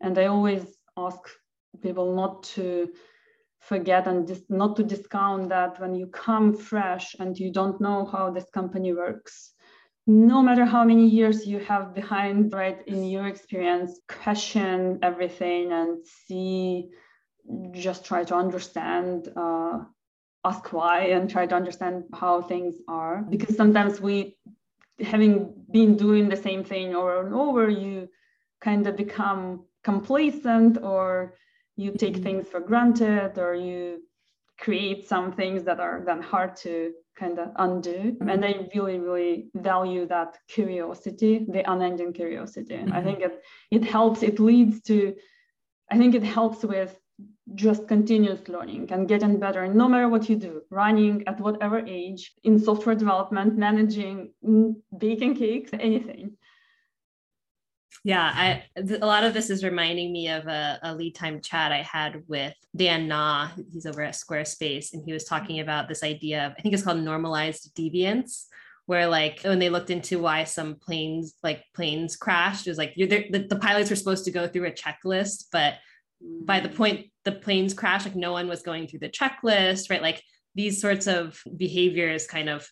And 0.00 0.18
i 0.18 0.26
always 0.26 0.64
ask 0.96 1.20
people 1.82 2.14
not 2.14 2.42
to 2.54 2.68
forget 3.70 4.06
and 4.06 4.26
dis- 4.26 4.50
not 4.62 4.76
to 4.76 4.82
discount 4.82 5.48
that 5.48 5.80
when 5.80 5.94
you 5.94 6.06
come 6.26 6.54
fresh 6.70 7.06
and 7.20 7.38
you 7.38 7.50
don't 7.58 7.80
know 7.80 8.04
how 8.12 8.30
this 8.30 8.50
company 8.58 8.92
works 8.92 9.54
no 10.06 10.40
matter 10.40 10.64
how 10.64 10.82
many 10.84 11.06
years 11.06 11.46
you 11.46 11.58
have 11.58 11.94
behind 11.94 12.52
right 12.54 12.80
in 12.86 13.04
your 13.04 13.26
experience 13.26 14.00
question 14.08 14.98
everything 15.02 15.72
and 15.72 15.90
see 16.06 16.88
just 17.72 18.04
try 18.04 18.24
to 18.24 18.34
understand 18.34 19.28
uh, 19.36 19.78
ask 20.44 20.72
why 20.72 21.00
and 21.06 21.28
try 21.28 21.46
to 21.46 21.54
understand 21.54 22.04
how 22.14 22.40
things 22.42 22.76
are 22.88 23.22
because 23.28 23.56
sometimes 23.56 24.00
we 24.00 24.36
having 25.00 25.52
been 25.70 25.96
doing 25.96 26.28
the 26.28 26.36
same 26.36 26.64
thing 26.64 26.94
over 26.94 27.24
and 27.24 27.34
over 27.34 27.68
you 27.68 28.08
kind 28.60 28.86
of 28.86 28.96
become 28.96 29.64
complacent 29.84 30.78
or 30.82 31.34
you 31.76 31.92
take 31.92 32.14
mm-hmm. 32.14 32.22
things 32.22 32.48
for 32.48 32.60
granted 32.60 33.38
or 33.38 33.54
you 33.54 34.02
create 34.58 35.08
some 35.08 35.32
things 35.32 35.62
that 35.64 35.78
are 35.78 36.02
then 36.04 36.20
hard 36.20 36.56
to 36.56 36.92
kind 37.16 37.38
of 37.38 37.48
undo 37.56 37.90
mm-hmm. 37.90 38.28
and 38.28 38.44
i 38.44 38.68
really 38.74 38.98
really 38.98 39.50
value 39.54 40.06
that 40.06 40.36
curiosity 40.48 41.46
the 41.48 41.68
unending 41.70 42.12
curiosity 42.12 42.74
mm-hmm. 42.76 42.92
i 42.92 43.02
think 43.02 43.20
it 43.20 43.42
it 43.70 43.84
helps 43.84 44.22
it 44.22 44.38
leads 44.38 44.80
to 44.82 45.14
i 45.90 45.96
think 45.96 46.14
it 46.14 46.24
helps 46.24 46.64
with 46.64 46.96
just 47.54 47.88
continuous 47.88 48.46
learning 48.48 48.86
and 48.90 49.08
getting 49.08 49.38
better 49.38 49.66
no 49.66 49.88
matter 49.88 50.08
what 50.08 50.28
you 50.28 50.36
do 50.36 50.60
running 50.70 51.22
at 51.26 51.40
whatever 51.40 51.78
age 51.86 52.32
in 52.44 52.58
software 52.58 52.94
development 52.94 53.56
managing 53.56 54.32
mm, 54.44 54.74
baking 54.98 55.34
cakes 55.34 55.70
anything 55.72 56.36
yeah, 58.04 58.32
I 58.34 58.64
a 58.76 59.06
lot 59.06 59.24
of 59.24 59.34
this 59.34 59.50
is 59.50 59.64
reminding 59.64 60.12
me 60.12 60.28
of 60.28 60.46
a, 60.46 60.78
a 60.82 60.94
lead 60.94 61.14
time 61.14 61.40
chat 61.40 61.72
I 61.72 61.82
had 61.82 62.22
with 62.28 62.54
Dan 62.74 63.08
Na. 63.08 63.48
He's 63.72 63.86
over 63.86 64.02
at 64.02 64.14
Squarespace, 64.14 64.92
and 64.92 65.02
he 65.04 65.12
was 65.12 65.24
talking 65.24 65.60
about 65.60 65.88
this 65.88 66.02
idea 66.02 66.46
of 66.46 66.52
I 66.56 66.62
think 66.62 66.74
it's 66.74 66.84
called 66.84 67.00
normalized 67.00 67.74
deviance, 67.76 68.44
where 68.86 69.08
like 69.08 69.40
when 69.42 69.58
they 69.58 69.68
looked 69.68 69.90
into 69.90 70.20
why 70.20 70.44
some 70.44 70.76
planes 70.76 71.34
like 71.42 71.64
planes 71.74 72.16
crashed, 72.16 72.66
it 72.66 72.70
was 72.70 72.78
like 72.78 72.94
the, 72.94 73.46
the 73.48 73.58
pilots 73.60 73.90
were 73.90 73.96
supposed 73.96 74.24
to 74.26 74.30
go 74.30 74.46
through 74.46 74.66
a 74.66 74.72
checklist, 74.72 75.46
but 75.52 75.74
by 76.20 76.60
the 76.60 76.68
mm. 76.68 76.76
point 76.76 77.06
the 77.28 77.40
planes 77.40 77.74
crash, 77.74 78.06
like 78.06 78.16
no 78.16 78.32
one 78.32 78.48
was 78.48 78.62
going 78.62 78.86
through 78.86 79.00
the 79.00 79.10
checklist, 79.10 79.90
right? 79.90 80.00
Like 80.00 80.22
these 80.54 80.80
sorts 80.80 81.06
of 81.06 81.38
behaviors 81.58 82.26
kind 82.26 82.48
of 82.48 82.66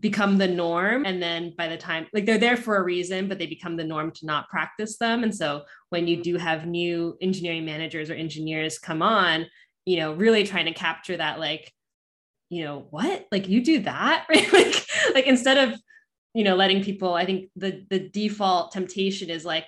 become 0.00 0.38
the 0.38 0.48
norm. 0.48 1.04
And 1.06 1.22
then 1.22 1.54
by 1.56 1.68
the 1.68 1.76
time 1.76 2.08
like 2.12 2.26
they're 2.26 2.36
there 2.38 2.56
for 2.56 2.76
a 2.76 2.82
reason 2.82 3.28
but 3.28 3.38
they 3.38 3.46
become 3.46 3.76
the 3.76 3.84
norm 3.84 4.10
to 4.10 4.26
not 4.26 4.48
practice 4.48 4.98
them. 4.98 5.22
And 5.22 5.32
so 5.34 5.62
when 5.90 6.08
you 6.08 6.20
do 6.20 6.36
have 6.36 6.66
new 6.66 7.16
engineering 7.20 7.64
managers 7.64 8.10
or 8.10 8.14
engineers 8.14 8.78
come 8.78 9.02
on 9.02 9.46
you 9.86 9.98
know 9.98 10.12
really 10.14 10.44
trying 10.44 10.66
to 10.66 10.74
capture 10.74 11.16
that 11.16 11.38
like 11.38 11.72
you 12.48 12.64
know 12.64 12.88
what? 12.90 13.26
Like 13.30 13.48
you 13.48 13.62
do 13.62 13.80
that? 13.82 14.26
Right? 14.34 14.52
Like 14.52 14.86
like 15.14 15.26
instead 15.26 15.68
of 15.68 15.80
you 16.34 16.44
know 16.44 16.54
letting 16.54 16.82
people 16.82 17.14
i 17.14 17.24
think 17.24 17.50
the 17.56 17.84
the 17.90 17.98
default 17.98 18.70
temptation 18.72 19.30
is 19.30 19.44
like 19.44 19.64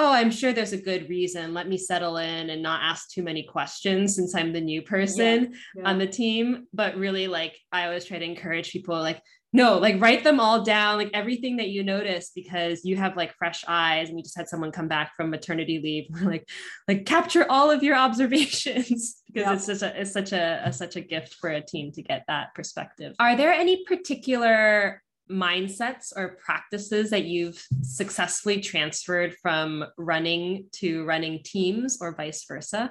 oh 0.00 0.12
i'm 0.12 0.30
sure 0.30 0.52
there's 0.52 0.72
a 0.72 0.80
good 0.80 1.08
reason 1.10 1.52
let 1.52 1.68
me 1.68 1.76
settle 1.76 2.16
in 2.16 2.48
and 2.50 2.62
not 2.62 2.80
ask 2.82 3.10
too 3.10 3.22
many 3.22 3.42
questions 3.42 4.16
since 4.16 4.34
i'm 4.34 4.52
the 4.52 4.60
new 4.60 4.80
person 4.80 5.52
yeah, 5.52 5.58
yeah. 5.76 5.88
on 5.88 5.98
the 5.98 6.06
team 6.06 6.66
but 6.72 6.96
really 6.96 7.28
like 7.28 7.56
i 7.70 7.84
always 7.84 8.06
try 8.06 8.18
to 8.18 8.24
encourage 8.24 8.72
people 8.72 8.98
like 8.98 9.20
no 9.52 9.78
like 9.78 10.00
write 10.00 10.24
them 10.24 10.40
all 10.40 10.62
down 10.62 10.96
like 10.96 11.10
everything 11.12 11.58
that 11.58 11.68
you 11.68 11.82
notice 11.82 12.30
because 12.34 12.82
you 12.84 12.96
have 12.96 13.14
like 13.14 13.34
fresh 13.34 13.62
eyes 13.68 14.08
and 14.08 14.16
you 14.16 14.22
just 14.22 14.36
had 14.36 14.48
someone 14.48 14.72
come 14.72 14.88
back 14.88 15.12
from 15.16 15.28
maternity 15.28 15.80
leave 15.82 16.22
like 16.22 16.48
like 16.88 17.04
capture 17.04 17.44
all 17.50 17.70
of 17.70 17.82
your 17.82 17.96
observations 18.06 19.22
because 19.26 19.42
yeah. 19.42 19.52
it's 19.52 19.66
such 19.66 19.82
a 19.82 20.00
it's 20.00 20.12
such 20.12 20.32
a, 20.32 20.62
a 20.64 20.72
such 20.72 20.96
a 20.96 21.00
gift 21.00 21.34
for 21.34 21.50
a 21.50 21.60
team 21.60 21.92
to 21.92 22.02
get 22.02 22.24
that 22.26 22.54
perspective 22.54 23.14
are 23.18 23.36
there 23.36 23.52
any 23.52 23.84
particular 23.84 25.02
mindsets 25.30 26.12
or 26.16 26.36
practices 26.44 27.10
that 27.10 27.24
you've 27.24 27.64
successfully 27.82 28.60
transferred 28.60 29.34
from 29.40 29.84
running 29.96 30.66
to 30.72 31.04
running 31.04 31.40
teams 31.44 31.98
or 32.00 32.14
vice 32.14 32.44
versa 32.46 32.90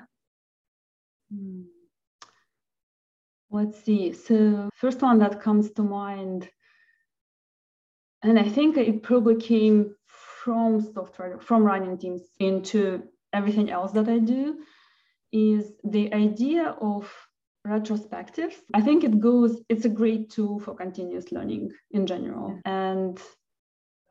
hmm. 1.33 1.63
Let's 3.51 3.83
see. 3.83 4.13
So 4.13 4.69
first 4.75 5.01
one 5.01 5.19
that 5.19 5.41
comes 5.41 5.71
to 5.71 5.81
mind, 5.81 6.47
and 8.21 8.37
I 8.37 8.43
think 8.43 8.77
it 8.77 9.01
probably 9.01 9.37
came 9.37 9.95
from 10.43 10.81
software, 10.93 11.39
from 11.39 11.63
running 11.63 11.97
teams 11.97 12.21
into 12.39 13.03
everything 13.33 13.71
else 13.71 13.91
that 13.93 14.07
I 14.07 14.19
do, 14.19 14.59
is 15.31 15.71
the 15.83 16.13
idea 16.13 16.75
of 16.79 17.11
retrospectives. 17.67 18.55
I 18.73 18.81
think 18.81 19.03
it 19.03 19.19
goes, 19.19 19.61
it's 19.69 19.85
a 19.85 19.89
great 19.89 20.29
tool 20.29 20.59
for 20.59 20.73
continuous 20.75 21.31
learning 21.31 21.71
in 21.91 22.07
general. 22.07 22.59
And 22.65 23.19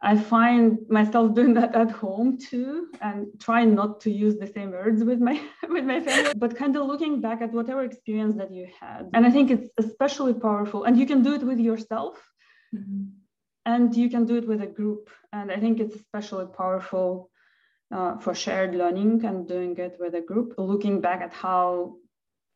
I 0.01 0.17
find 0.17 0.79
myself 0.89 1.35
doing 1.35 1.55
that 1.55 1.75
at 1.75 1.91
home 1.91 2.39
too, 2.39 2.89
and 3.01 3.27
trying 3.41 3.75
not 3.75 4.01
to 4.03 4.11
use 4.11 4.37
the 4.37 4.47
same 4.47 4.71
words 4.71 5.03
with 5.03 5.19
my 5.19 5.41
with 5.69 5.85
my 5.85 6.01
family, 6.01 6.35
but 6.37 6.57
kind 6.57 6.77
of 6.77 6.87
looking 6.87 7.21
back 7.21 7.43
at 7.43 7.53
whatever 7.53 7.83
experience 7.83 8.37
that 8.37 8.53
you 8.53 8.69
had. 8.81 9.11
And 9.13 9.27
I 9.27 9.31
think 9.31 9.51
it's 9.51 9.69
especially 9.77 10.35
powerful. 10.35 10.85
And 10.85 10.97
you 10.97 11.05
can 11.05 11.23
do 11.23 11.35
it 11.35 11.43
with 11.43 11.59
yourself, 11.59 12.23
mm-hmm. 12.73 13.07
and 13.67 13.97
you 13.97 14.09
can 14.09 14.25
do 14.25 14.37
it 14.37 14.47
with 14.47 14.63
a 14.63 14.67
group. 14.67 15.11
And 15.33 15.51
I 15.51 15.59
think 15.59 15.81
it's 15.81 15.97
especially 15.97 16.47
powerful 16.47 17.31
uh, 17.93 18.19
for 18.19 18.35
shared 18.35 18.77
learning 18.77 19.25
and 19.25 19.49
doing 19.49 19.77
it 19.79 19.97
with 19.99 20.15
a 20.15 20.21
group. 20.21 20.55
Looking 20.59 21.01
back 21.01 21.23
at 21.23 21.33
how 21.33 21.97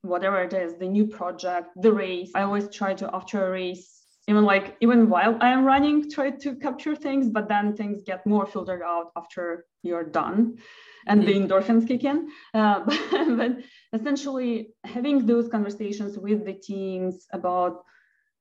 whatever 0.02 0.42
it 0.42 0.52
is, 0.52 0.76
the 0.78 0.88
new 0.88 1.06
project, 1.06 1.68
the 1.76 1.92
race. 1.92 2.30
I 2.34 2.42
always 2.42 2.68
try 2.68 2.94
to 2.94 3.10
after 3.14 3.46
a 3.46 3.50
race 3.50 4.02
even 4.28 4.44
like 4.44 4.76
even 4.80 5.08
while 5.08 5.36
I 5.40 5.48
am 5.48 5.64
running, 5.64 6.10
try 6.10 6.30
to 6.30 6.54
capture 6.54 6.94
things, 6.94 7.28
but 7.28 7.48
then 7.48 7.74
things 7.74 8.02
get 8.04 8.24
more 8.24 8.46
filtered 8.46 8.82
out 8.82 9.10
after 9.16 9.66
you're 9.82 10.04
done 10.04 10.58
and 11.06 11.22
mm-hmm. 11.22 11.48
the 11.48 11.54
endorphins 11.54 11.88
kick 11.88 12.04
in. 12.04 12.28
Uh, 12.54 12.84
but, 12.86 13.00
but, 13.36 13.56
essentially, 13.92 14.74
having 14.84 15.26
those 15.26 15.48
conversations 15.48 16.16
with 16.16 16.44
the 16.44 16.52
teams 16.52 17.26
about 17.32 17.82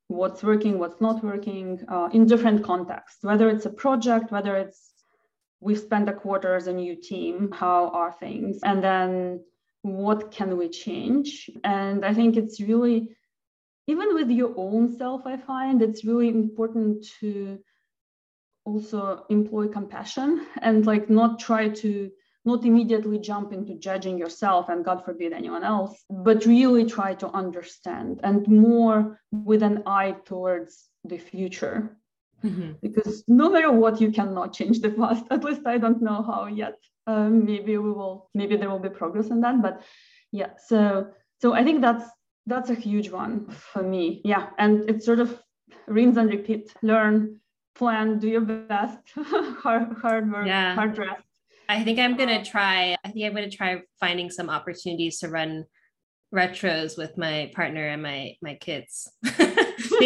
what's 0.07 0.43
working, 0.43 0.77
what's 0.77 1.01
not 1.01 1.23
working 1.23 1.83
uh, 1.87 2.09
in 2.13 2.27
different 2.27 2.63
contexts, 2.63 3.23
whether 3.23 3.49
it's 3.49 3.65
a 3.65 3.69
project, 3.69 4.31
whether 4.31 4.55
it's 4.57 4.93
we've 5.61 5.79
spent 5.79 6.09
a 6.09 6.13
quarter 6.13 6.55
as 6.55 6.67
a 6.67 6.73
new 6.73 6.95
team, 6.95 7.51
how 7.51 7.89
are 7.89 8.13
things? 8.19 8.59
And 8.63 8.83
then 8.83 9.43
what 9.81 10.31
can 10.31 10.57
we 10.57 10.69
change? 10.69 11.49
And 11.63 12.05
I 12.05 12.13
think 12.13 12.37
it's 12.37 12.59
really 12.61 13.15
even 13.87 14.13
with 14.13 14.29
your 14.29 14.53
own 14.55 14.95
self, 14.97 15.25
I 15.25 15.37
find 15.37 15.81
it's 15.81 16.05
really 16.05 16.29
important 16.29 17.05
to 17.19 17.59
also 18.63 19.25
employ 19.29 19.67
compassion 19.67 20.45
and 20.61 20.85
like 20.85 21.09
not 21.09 21.39
try 21.39 21.67
to 21.67 22.11
not 22.45 22.65
immediately 22.65 23.19
jump 23.19 23.53
into 23.53 23.75
judging 23.75 24.17
yourself 24.17 24.69
and 24.69 24.85
god 24.85 25.03
forbid 25.03 25.33
anyone 25.33 25.63
else 25.63 26.03
but 26.09 26.45
really 26.45 26.85
try 26.85 27.13
to 27.13 27.27
understand 27.29 28.19
and 28.23 28.47
more 28.47 29.19
with 29.31 29.63
an 29.63 29.81
eye 29.85 30.15
towards 30.25 30.89
the 31.05 31.17
future 31.17 31.97
mm-hmm. 32.43 32.73
because 32.81 33.23
no 33.27 33.49
matter 33.49 33.71
what 33.71 33.99
you 33.99 34.11
cannot 34.11 34.53
change 34.53 34.79
the 34.79 34.91
past 34.91 35.25
at 35.31 35.43
least 35.43 35.65
i 35.65 35.77
don't 35.77 36.01
know 36.01 36.21
how 36.21 36.45
yet 36.45 36.77
um, 37.07 37.45
maybe 37.45 37.77
we 37.77 37.91
will 37.91 38.29
maybe 38.33 38.55
there 38.55 38.69
will 38.69 38.79
be 38.79 38.89
progress 38.89 39.27
in 39.27 39.41
that 39.41 39.61
but 39.61 39.81
yeah 40.31 40.49
so 40.67 41.07
so 41.41 41.53
i 41.53 41.63
think 41.63 41.81
that's 41.81 42.05
that's 42.45 42.69
a 42.69 42.75
huge 42.75 43.09
one 43.09 43.49
for 43.49 43.83
me. 43.83 44.21
Yeah. 44.23 44.49
And 44.57 44.89
it's 44.89 45.05
sort 45.05 45.19
of 45.19 45.39
rinse 45.87 46.17
and 46.17 46.29
repeat, 46.29 46.73
learn, 46.81 47.39
plan, 47.75 48.19
do 48.19 48.27
your 48.27 48.41
best, 48.41 48.99
hard, 49.15 49.93
hard 50.01 50.31
work, 50.31 50.47
yeah. 50.47 50.75
hard 50.75 50.97
rest. 50.97 51.23
I 51.69 51.83
think 51.83 51.99
I'm 51.99 52.17
gonna 52.17 52.43
try. 52.43 52.97
I 53.05 53.11
think 53.11 53.25
I'm 53.25 53.33
gonna 53.33 53.49
try 53.49 53.81
finding 53.97 54.29
some 54.29 54.49
opportunities 54.49 55.19
to 55.19 55.29
run 55.29 55.63
retros 56.35 56.97
with 56.97 57.17
my 57.17 57.49
partner 57.55 57.87
and 57.87 58.03
my 58.03 58.35
my 58.41 58.55
kids. 58.55 59.09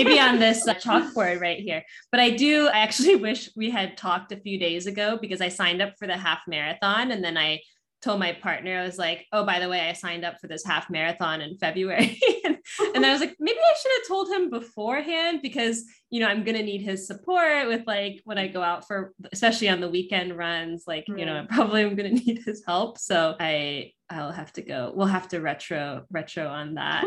Maybe 0.04 0.20
on 0.20 0.40
this 0.40 0.68
uh, 0.68 0.74
chalkboard 0.76 1.40
right 1.42 1.60
here. 1.60 1.84
But 2.12 2.20
I 2.20 2.32
do. 2.32 2.68
I 2.68 2.80
actually 2.80 3.16
wish 3.28 3.50
we 3.56 3.70
had 3.70 3.98
talked 3.98 4.32
a 4.32 4.38
few 4.38 4.60
days 4.60 4.88
ago 4.88 5.18
because 5.20 5.42
I 5.42 5.50
signed 5.50 5.82
up 5.82 5.94
for 5.98 6.08
the 6.08 6.18
half 6.18 6.42
marathon 6.48 7.12
and 7.12 7.24
then 7.24 7.38
I 7.38 7.62
told 8.06 8.20
my 8.20 8.34
partner, 8.34 8.80
I 8.80 8.86
was 8.86 9.00
like, 9.00 9.26
oh, 9.32 9.46
by 9.46 9.60
the 9.60 9.68
way, 9.68 9.90
I 9.90 9.94
signed 9.94 10.24
up 10.24 10.40
for 10.40 10.48
this 10.48 10.64
half 10.64 10.92
marathon 10.92 11.42
in 11.42 11.58
February. 11.58 12.20
and, 12.46 12.58
and 12.94 13.06
I 13.06 13.12
was 13.12 13.20
like, 13.20 13.36
maybe 13.40 13.58
I 13.58 13.74
should 13.82 13.92
have 13.98 14.08
told 14.08 14.30
him 14.30 14.50
beforehand 14.52 15.40
because, 15.42 15.84
you 16.12 16.20
know, 16.20 16.28
I'm 16.28 16.44
going 16.44 16.56
to 16.56 16.64
need 16.64 16.82
his 16.82 17.08
support 17.08 17.68
with 17.68 17.82
like 17.88 18.22
when 18.24 18.38
I 18.38 18.48
go 18.48 18.62
out 18.62 18.86
for, 18.86 19.14
especially 19.34 19.70
on 19.70 19.82
the 19.82 19.90
weekend 19.90 20.38
runs, 20.38 20.84
like, 20.86 21.06
you 21.08 21.26
know, 21.26 21.48
probably 21.50 21.84
I'm 21.84 21.96
going 21.96 22.16
to 22.16 22.24
need 22.24 22.44
his 22.46 22.64
help. 22.66 23.00
So 23.00 23.36
I, 23.40 23.92
I'll 24.10 24.32
have 24.32 24.54
to 24.54 24.62
go. 24.62 24.94
We'll 24.96 25.08
have 25.08 25.28
to 25.30 25.42
retro, 25.42 26.04
retro 26.12 26.48
on 26.48 26.76
that. 26.76 27.06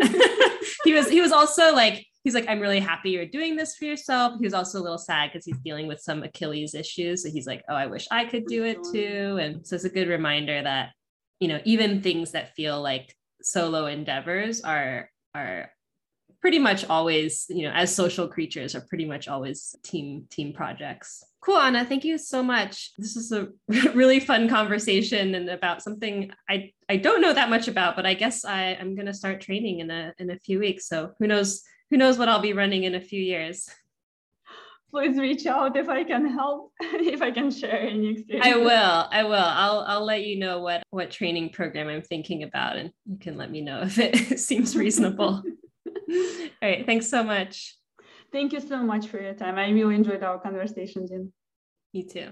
he 0.84 0.94
was, 0.94 1.08
he 1.08 1.20
was 1.20 1.30
also 1.30 1.72
like, 1.74 2.04
he's 2.24 2.34
like, 2.34 2.48
I'm 2.48 2.60
really 2.60 2.80
happy 2.80 3.10
you're 3.10 3.26
doing 3.26 3.56
this 3.56 3.76
for 3.76 3.84
yourself. 3.84 4.34
He 4.38 4.46
was 4.46 4.54
also 4.54 4.80
a 4.80 4.82
little 4.82 4.98
sad 4.98 5.30
because 5.30 5.44
he's 5.44 5.58
dealing 5.58 5.86
with 5.86 6.00
some 6.00 6.22
Achilles 6.22 6.74
issues. 6.74 7.22
So 7.22 7.30
he's 7.30 7.46
like, 7.46 7.62
oh, 7.68 7.74
I 7.74 7.86
wish 7.86 8.06
I 8.10 8.24
could 8.24 8.46
do 8.46 8.64
it 8.64 8.78
mm-hmm. 8.78 8.92
too. 8.92 9.38
And 9.40 9.66
so 9.66 9.76
it's 9.76 9.84
a 9.84 9.90
good 9.90 10.08
reminder 10.08 10.62
that, 10.62 10.90
you 11.40 11.48
know, 11.48 11.60
even 11.64 12.02
things 12.02 12.32
that 12.32 12.54
feel 12.54 12.80
like 12.82 13.14
solo 13.42 13.86
endeavors 13.86 14.60
are 14.62 15.10
are 15.34 15.70
pretty 16.40 16.58
much 16.58 16.84
always, 16.88 17.46
you 17.48 17.64
know, 17.64 17.72
as 17.74 17.94
social 17.94 18.28
creatures 18.28 18.74
are 18.74 18.82
pretty 18.82 19.04
much 19.04 19.28
always 19.28 19.74
team 19.82 20.26
team 20.30 20.52
projects. 20.52 21.24
Cool, 21.40 21.56
Anna. 21.56 21.84
Thank 21.84 22.04
you 22.04 22.18
so 22.18 22.42
much. 22.42 22.92
This 22.98 23.16
is 23.16 23.32
a 23.32 23.48
really 23.94 24.20
fun 24.20 24.48
conversation 24.48 25.34
and 25.34 25.48
about 25.48 25.82
something 25.82 26.30
I 26.48 26.72
I 26.88 26.96
don't 26.96 27.20
know 27.20 27.32
that 27.32 27.50
much 27.50 27.68
about, 27.68 27.96
but 27.96 28.06
I 28.06 28.14
guess 28.14 28.44
I, 28.44 28.76
I'm 28.80 28.94
gonna 28.94 29.14
start 29.14 29.40
training 29.40 29.80
in 29.80 29.90
a 29.90 30.12
in 30.18 30.30
a 30.30 30.38
few 30.38 30.58
weeks. 30.58 30.86
So 30.86 31.12
who 31.18 31.26
knows 31.26 31.62
who 31.90 31.96
knows 31.96 32.18
what 32.18 32.28
I'll 32.28 32.40
be 32.40 32.52
running 32.52 32.84
in 32.84 32.94
a 32.94 33.00
few 33.00 33.20
years. 33.20 33.68
Please 34.90 35.18
reach 35.18 35.44
out 35.46 35.76
if 35.76 35.88
I 35.88 36.02
can 36.02 36.26
help, 36.26 36.72
if 36.80 37.20
I 37.20 37.30
can 37.30 37.50
share 37.50 37.78
any 37.78 38.12
experience. 38.12 38.46
I 38.46 38.56
will. 38.56 39.08
I 39.10 39.22
will. 39.22 39.34
I'll 39.34 39.84
I'll 39.86 40.04
let 40.04 40.24
you 40.24 40.38
know 40.38 40.60
what 40.60 40.82
what 40.90 41.10
training 41.10 41.50
program 41.50 41.88
I'm 41.88 42.00
thinking 42.00 42.42
about, 42.42 42.76
and 42.76 42.90
you 43.04 43.18
can 43.18 43.36
let 43.36 43.50
me 43.50 43.60
know 43.60 43.82
if 43.82 43.98
it 43.98 44.40
seems 44.48 44.74
reasonable. 44.74 45.42
All 46.10 46.48
right. 46.62 46.86
Thanks 46.86 47.08
so 47.08 47.22
much. 47.22 47.76
Thank 48.32 48.52
you 48.52 48.60
so 48.60 48.78
much 48.78 49.08
for 49.08 49.20
your 49.20 49.34
time. 49.34 49.58
I 49.58 49.68
really 49.68 49.94
enjoyed 49.94 50.22
our 50.22 50.38
conversation, 50.38 51.06
Jean. 51.06 51.32
You 51.92 52.06
too. 52.06 52.28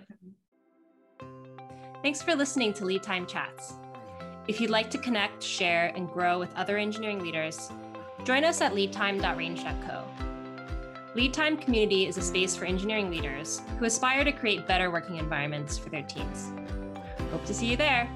Thanks 2.02 2.22
for 2.22 2.34
listening 2.34 2.72
to 2.74 2.84
Lead 2.84 3.02
Time 3.02 3.26
Chats. 3.26 3.74
If 4.48 4.60
you'd 4.60 4.70
like 4.70 4.90
to 4.90 4.98
connect, 4.98 5.42
share, 5.42 5.92
and 5.96 6.08
grow 6.08 6.38
with 6.38 6.54
other 6.54 6.76
engineering 6.76 7.18
leaders, 7.18 7.70
Join 8.26 8.42
us 8.42 8.60
at 8.60 8.72
leadtime.range.co. 8.72 10.04
LeadTime 11.14 11.60
Community 11.60 12.08
is 12.08 12.18
a 12.18 12.22
space 12.22 12.56
for 12.56 12.64
engineering 12.64 13.08
leaders 13.08 13.62
who 13.78 13.84
aspire 13.84 14.24
to 14.24 14.32
create 14.32 14.66
better 14.66 14.90
working 14.90 15.18
environments 15.18 15.78
for 15.78 15.90
their 15.90 16.02
teams. 16.02 16.50
Hope 17.30 17.44
to 17.44 17.54
see 17.54 17.66
you 17.66 17.76
there. 17.76 18.10